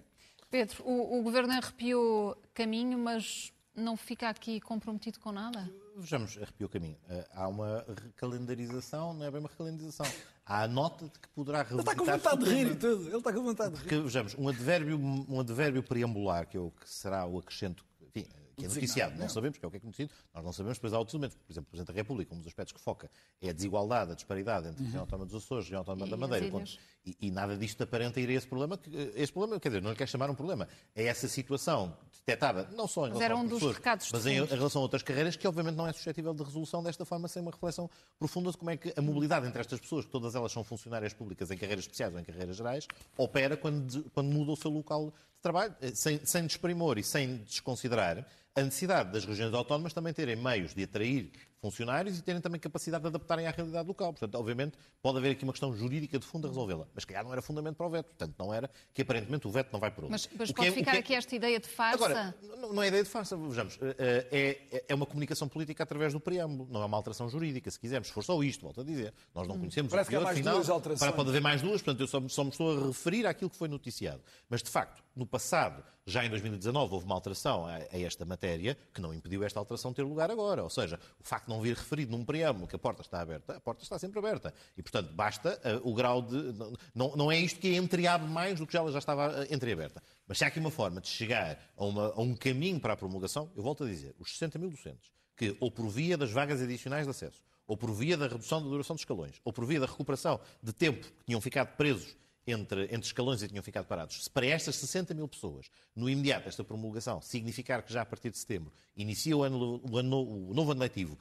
Pedro, 0.51 0.83
o, 0.83 1.19
o 1.19 1.23
governo 1.23 1.53
arrepiou 1.53 2.35
caminho, 2.53 2.99
mas 2.99 3.53
não 3.73 3.95
fica 3.95 4.27
aqui 4.27 4.59
comprometido 4.59 5.21
com 5.21 5.31
nada? 5.31 5.71
Vejamos, 5.95 6.37
arrepiou 6.37 6.69
caminho. 6.69 6.97
Eh, 7.07 7.27
há 7.33 7.47
uma 7.47 7.85
recalendarização, 8.03 9.13
não 9.13 9.25
é 9.25 9.31
bem 9.31 9.39
uma 9.39 9.49
recalendarização. 9.49 10.05
Há 10.45 10.63
a 10.63 10.67
nota 10.67 11.05
de 11.05 11.17
que 11.17 11.29
poderá 11.29 11.59
revisitar... 11.59 11.93
Ele 11.93 12.01
está 12.01 12.11
com 12.11 12.19
vontade 12.19 12.43
de 12.43 12.49
rir 12.49 12.71
e 12.71 12.75
tudo. 12.75 13.07
Ele 13.07 13.17
está 13.17 13.31
com 13.31 13.41
vontade 13.41 13.69
de 13.71 13.77
rir. 13.77 13.83
Porque, 13.83 14.01
vejamos, 14.01 14.35
um 14.37 14.49
advérbio, 14.49 14.99
um 14.99 15.39
advérbio 15.39 15.81
preambular, 15.81 16.45
que, 16.45 16.57
é 16.57 16.59
o 16.59 16.71
que 16.71 16.89
será 16.89 17.25
o 17.25 17.37
acrescento 17.37 17.85
enfim, 18.01 18.27
que 18.57 18.65
é 18.65 18.67
noticiado, 18.67 19.13
não, 19.13 19.21
não 19.21 19.29
sabemos, 19.29 19.57
que 19.59 19.65
é 19.65 19.67
o 19.67 19.71
que 19.71 19.77
é 19.77 19.79
conhecido, 19.79 20.11
nós 20.33 20.43
não 20.43 20.51
sabemos, 20.51 20.77
depois 20.79 20.91
há 20.91 20.97
outros 20.97 21.13
elementos. 21.13 21.37
Por 21.37 21.53
exemplo, 21.53 21.67
o 21.67 21.71
Presidente 21.71 21.93
da 21.93 22.01
República, 22.01 22.33
um 22.33 22.39
dos 22.39 22.47
aspectos 22.47 22.73
que 22.73 22.81
foca 22.81 23.09
é 23.39 23.49
a 23.49 23.53
desigualdade, 23.53 24.11
a 24.13 24.15
disparidade 24.15 24.67
entre 24.67 24.81
a 24.81 24.85
região 24.85 25.01
autónoma 25.01 25.25
dos 25.27 25.35
Açores 25.43 25.65
e 25.65 25.67
a 25.67 25.77
região 25.77 25.79
autónoma 25.79 26.07
da 26.07 26.17
Madeira. 26.17 26.63
E, 27.05 27.15
e, 27.21 27.31
nada 27.31 27.55
disto 27.55 27.81
aparenta 27.83 28.19
ir 28.19 28.29
a 28.29 28.33
esse 28.33 28.47
problema. 28.47 28.77
Que, 28.77 28.89
esse 29.15 29.31
problema, 29.31 29.59
quer 29.59 29.69
dizer, 29.69 29.81
não 29.81 29.91
lhe 29.91 29.95
quer 29.95 30.07
chamar 30.07 30.29
um 30.29 30.35
problema. 30.35 30.67
É 30.93 31.05
essa 31.05 31.27
situação 31.27 31.95
detectada, 32.11 32.67
não 32.75 32.87
só 32.87 33.07
em 33.07 33.11
relação 33.11 33.19
mas 33.19 33.21
era 33.21 33.37
um 33.37 33.47
dos 33.47 33.61
recados 33.73 34.11
mas 34.11 34.25
em, 34.25 34.37
em, 34.37 34.45
relação 34.45 34.81
a 34.81 34.83
outras 34.83 35.03
carreiras, 35.03 35.35
que 35.35 35.47
obviamente 35.47 35.75
não 35.75 35.87
é 35.87 35.93
suscetível 35.93 36.33
de 36.33 36.43
resolução 36.43 36.83
desta 36.83 37.05
forma, 37.05 37.27
sem 37.27 37.41
uma 37.41 37.51
reflexão 37.51 37.89
profunda 38.19 38.51
de 38.51 38.57
como 38.57 38.71
é 38.71 38.75
que 38.75 38.91
a 38.97 39.01
mobilidade 39.01 39.47
entre 39.47 39.61
estas 39.61 39.79
pessoas, 39.79 40.03
que 40.03 40.11
todas 40.11 40.35
elas 40.35 40.51
são 40.51 40.63
funcionárias 40.63 41.13
públicas 41.13 41.49
em 41.51 41.57
carreiras 41.57 41.85
especiais 41.85 42.13
ou 42.13 42.19
em 42.19 42.23
carreiras 42.23 42.57
gerais, 42.57 42.87
opera 43.15 43.55
quando, 43.55 44.03
quando 44.11 44.29
muda 44.29 44.51
o 44.51 44.57
seu 44.57 44.71
local 44.71 45.13
de 45.37 45.41
trabalho, 45.41 45.75
eh, 45.81 45.91
sem, 45.93 46.25
sem 46.25 46.45
desprimor 46.45 46.97
e 46.97 47.03
sem 47.03 47.37
desconsiderar 47.37 48.25
a 48.55 48.61
necessidade 48.61 49.11
das 49.11 49.23
regiões 49.23 49.53
autónomas 49.53 49.93
também 49.93 50.13
terem 50.13 50.35
meios 50.35 50.73
de 50.73 50.83
atrair 50.83 51.31
funcionários 51.67 52.17
e 52.17 52.21
terem 52.21 52.41
também 52.41 52.59
capacidade 52.59 53.01
de 53.01 53.07
adaptarem 53.07 53.45
à 53.45 53.51
realidade 53.51 53.87
local. 53.87 54.13
Portanto, 54.13 54.35
obviamente, 54.35 54.77
pode 55.01 55.17
haver 55.17 55.31
aqui 55.31 55.43
uma 55.43 55.51
questão 55.51 55.75
jurídica 55.75 56.17
de 56.17 56.25
fundo 56.25 56.47
a 56.47 56.49
resolvê-la. 56.49 56.87
Mas, 56.95 57.03
calhar, 57.03 57.23
não 57.23 57.33
era 57.33 57.41
fundamento 57.41 57.75
para 57.75 57.85
o 57.85 57.89
veto. 57.89 58.07
Portanto, 58.07 58.35
não 58.39 58.53
era 58.53 58.69
que, 58.93 59.01
aparentemente, 59.01 59.47
o 59.47 59.51
veto 59.51 59.69
não 59.73 59.79
vai 59.79 59.91
por 59.91 60.05
onde. 60.05 60.11
Mas, 60.11 60.29
mas 60.37 60.51
pode 60.51 60.69
é, 60.69 60.71
ficar 60.71 60.95
é... 60.95 60.99
aqui 60.99 61.13
esta 61.13 61.35
ideia 61.35 61.59
de 61.59 61.67
farsa? 61.67 62.05
Agora, 62.05 62.35
não, 62.41 62.73
não 62.73 62.83
é 62.83 62.87
ideia 62.87 63.03
de 63.03 63.09
farsa. 63.09 63.35
Vejamos, 63.35 63.77
eh, 63.81 64.27
eh, 64.31 64.57
é, 64.71 64.85
é 64.87 64.95
uma 64.95 65.05
comunicação 65.05 65.47
política 65.47 65.83
através 65.83 66.13
do 66.13 66.19
preâmbulo. 66.19 66.69
Não 66.71 66.81
é 66.81 66.85
uma 66.85 66.97
alteração 66.97 67.29
jurídica, 67.29 67.69
se 67.69 67.79
quisermos. 67.79 68.07
Se 68.07 68.13
for 68.13 68.23
só 68.23 68.41
isto, 68.41 68.61
volto 68.61 68.81
a 68.81 68.83
dizer. 68.83 69.13
Nós 69.35 69.47
não 69.47 69.55
hum. 69.55 69.59
conhecemos 69.59 69.91
Parece 69.91 70.09
o 70.15 70.19
pior, 70.19 70.33
final. 70.33 70.81
Para, 70.97 71.11
pode 71.11 71.29
haver 71.29 71.41
mais 71.41 71.61
duas. 71.61 71.81
Portanto, 71.81 72.01
eu 72.01 72.07
só, 72.07 72.25
só 72.29 72.43
me 72.43 72.49
estou 72.49 72.77
a 72.77 72.87
referir 72.87 73.25
àquilo 73.25 73.49
que 73.49 73.57
foi 73.57 73.67
noticiado. 73.67 74.21
Mas, 74.49 74.63
de 74.63 74.69
facto, 74.69 75.03
no 75.15 75.25
passado, 75.25 75.83
já 76.07 76.23
em 76.23 76.29
2019, 76.29 76.93
houve 76.93 77.05
uma 77.05 77.15
alteração 77.15 77.65
a, 77.65 77.75
a 77.75 77.99
esta 77.99 78.25
matéria 78.25 78.77
que 78.93 79.01
não 79.01 79.13
impediu 79.13 79.43
esta 79.43 79.59
alteração 79.59 79.93
ter 79.93 80.03
lugar 80.03 80.31
agora. 80.31 80.63
Ou 80.63 80.69
seja, 80.69 80.97
o 81.19 81.23
facto 81.23 81.47
de 81.47 81.53
não 81.53 81.56
vir 81.61 81.75
referido 81.75 82.11
num 82.11 82.23
preâmbulo 82.23 82.67
que 82.67 82.75
a 82.75 82.79
porta 82.79 83.01
está 83.01 83.21
aberta, 83.21 83.57
a 83.57 83.59
porta 83.59 83.83
está 83.83 83.97
sempre 83.97 84.19
aberta. 84.19 84.53
E, 84.77 84.81
portanto, 84.81 85.13
basta 85.13 85.59
uh, 85.63 85.89
o 85.89 85.93
grau 85.93 86.21
de. 86.21 86.53
Não, 86.93 87.15
não 87.15 87.31
é 87.31 87.37
isto 87.37 87.59
que 87.59 87.75
entreabre 87.75 88.27
mais 88.27 88.59
do 88.59 88.67
que 88.67 88.75
ela 88.75 88.91
já 88.91 88.99
estava 88.99 89.41
uh, 89.41 89.53
entreaberta. 89.53 90.01
Mas 90.27 90.37
se 90.37 90.43
há 90.43 90.47
aqui 90.47 90.59
uma 90.59 90.71
forma 90.71 91.01
de 91.01 91.07
chegar 91.07 91.59
a, 91.75 91.85
uma, 91.85 92.13
a 92.13 92.21
um 92.21 92.35
caminho 92.35 92.79
para 92.79 92.93
a 92.93 92.97
promulgação, 92.97 93.51
eu 93.55 93.63
volto 93.63 93.83
a 93.83 93.87
dizer, 93.87 94.15
os 94.19 94.31
60 94.31 94.59
mil 94.59 94.69
docentes, 94.69 95.11
que 95.35 95.55
ou 95.59 95.71
por 95.71 95.87
via 95.89 96.17
das 96.17 96.31
vagas 96.31 96.61
adicionais 96.61 97.05
de 97.05 97.11
acesso, 97.11 97.41
ou 97.65 97.75
por 97.75 97.91
via 97.91 98.17
da 98.17 98.27
redução 98.27 98.61
da 98.61 98.69
duração 98.69 98.95
dos 98.95 99.01
escalões, 99.01 99.41
ou 99.43 99.51
por 99.51 99.65
via 99.65 99.79
da 99.79 99.85
recuperação 99.85 100.39
de 100.63 100.73
tempo 100.73 101.05
que 101.05 101.25
tinham 101.25 101.41
ficado 101.41 101.75
presos 101.75 102.15
entre, 102.47 102.85
entre 102.85 103.01
escalões 103.01 103.43
e 103.43 103.47
tinham 103.47 103.61
ficado 103.61 103.85
parados. 103.85 104.23
Se 104.23 104.29
para 104.29 104.45
estas 104.45 104.77
60 104.77 105.13
mil 105.13 105.27
pessoas, 105.27 105.69
no 105.95 106.09
imediato, 106.09 106.47
esta 106.47 106.63
promulgação 106.63 107.21
significar 107.21 107.83
que 107.83 107.91
já 107.91 108.01
a 108.01 108.05
partir 108.05 108.29
de 108.29 108.37
setembro 108.37 108.71
inicia 108.95 109.35
o, 109.35 109.43
ano, 109.43 109.81
o, 109.83 109.97
ano, 109.97 110.49
o 110.49 110.53
novo 110.53 110.71
ano 110.71 110.81
letivo, 110.81 111.17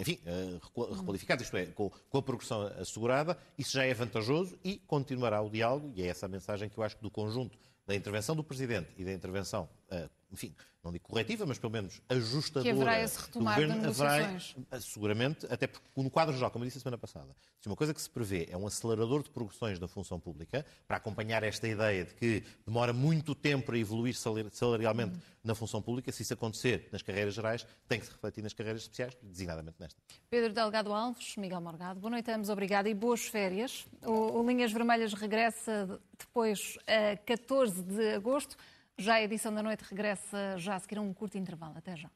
enfim, 0.00 0.18
eh, 0.24 0.58
requalificado, 0.96 1.42
isto 1.42 1.56
é, 1.56 1.66
com, 1.66 1.90
com, 2.08 2.18
a 2.18 2.22
progressão 2.22 2.62
assegurada, 2.78 3.36
isso 3.58 3.72
já 3.72 3.84
é 3.84 3.92
vantajoso 3.92 4.58
e 4.64 4.78
continuará 4.78 5.40
o 5.42 5.50
diálogo, 5.50 5.92
e 5.94 6.02
é 6.02 6.06
essa 6.06 6.26
a 6.26 6.28
mensagem 6.28 6.68
que 6.68 6.78
eu 6.78 6.84
acho 6.84 6.96
que 6.96 7.02
do 7.02 7.10
conjunto 7.10 7.58
da 7.86 7.94
intervenção 7.94 8.34
do 8.34 8.42
Presidente 8.42 8.88
e 8.96 9.04
da 9.04 9.12
intervenção, 9.12 9.68
eh, 9.90 10.08
enfim, 10.34 10.54
não 10.82 10.92
digo 10.92 11.04
corretiva, 11.08 11.46
mas 11.46 11.58
pelo 11.58 11.72
menos 11.72 12.02
ajustadora 12.08 12.64
que 12.64 12.70
haverá 12.70 13.02
esse 13.02 13.18
retomar 13.22 13.54
governo, 13.54 13.88
haverá, 13.88 14.20
eh, 14.70 14.80
seguramente, 14.80 15.46
até 15.48 15.66
porque 15.66 15.88
no 15.96 16.10
quadro 16.10 16.34
geral, 16.34 16.50
como 16.50 16.64
eu 16.64 16.66
disse 16.66 16.78
a 16.78 16.80
semana 16.82 16.98
passada, 16.98 17.34
se 17.60 17.68
uma 17.68 17.76
coisa 17.76 17.94
que 17.94 18.02
se 18.02 18.10
prevê 18.10 18.46
é 18.50 18.56
um 18.56 18.66
acelerador 18.66 19.22
de 19.22 19.30
progressões 19.30 19.78
da 19.78 19.88
função 19.88 20.20
pública, 20.20 20.66
para 20.86 20.98
acompanhar 20.98 21.42
esta 21.42 21.66
ideia 21.66 22.04
de 22.04 22.14
que 22.14 22.44
demora 22.66 22.92
muito 22.92 23.34
tempo 23.34 23.66
para 23.66 23.78
evoluir 23.78 24.14
salarialmente 24.14 25.14
uhum. 25.14 25.20
na 25.42 25.54
função 25.54 25.80
pública, 25.80 26.12
se 26.12 26.22
isso 26.22 26.34
acontecer 26.34 26.88
nas 26.92 27.00
carreiras 27.00 27.32
gerais, 27.32 27.66
tem 27.88 27.98
que 27.98 28.06
se 28.06 28.12
refletir 28.12 28.42
nas 28.42 28.52
carreiras 28.52 28.82
especiais, 28.82 29.16
designadamente 29.22 29.76
nesta. 29.80 29.98
Pedro 30.28 30.52
Delgado 30.52 30.92
Alves, 30.92 31.36
Miguel 31.36 31.62
Morgado, 31.62 31.98
boa 32.00 32.10
noite, 32.10 32.30
ambos, 32.30 32.50
obrigada 32.50 32.90
e 32.90 32.94
boas 32.94 33.24
férias. 33.26 33.86
O, 34.02 34.40
o 34.40 34.46
Linhas 34.46 34.72
Vermelhas 34.72 35.14
regressa 35.14 35.98
depois 36.18 36.76
a 36.86 37.16
14 37.16 37.82
de 37.82 38.14
agosto. 38.14 38.56
Já 38.98 39.14
a 39.14 39.22
edição 39.22 39.52
da 39.52 39.62
noite 39.62 39.82
regressa 39.82 40.56
já 40.56 40.76
a 40.76 40.78
seguir 40.78 40.98
a 40.98 41.02
um 41.02 41.12
curto 41.12 41.36
intervalo. 41.36 41.76
Até 41.76 41.96
já. 41.96 42.10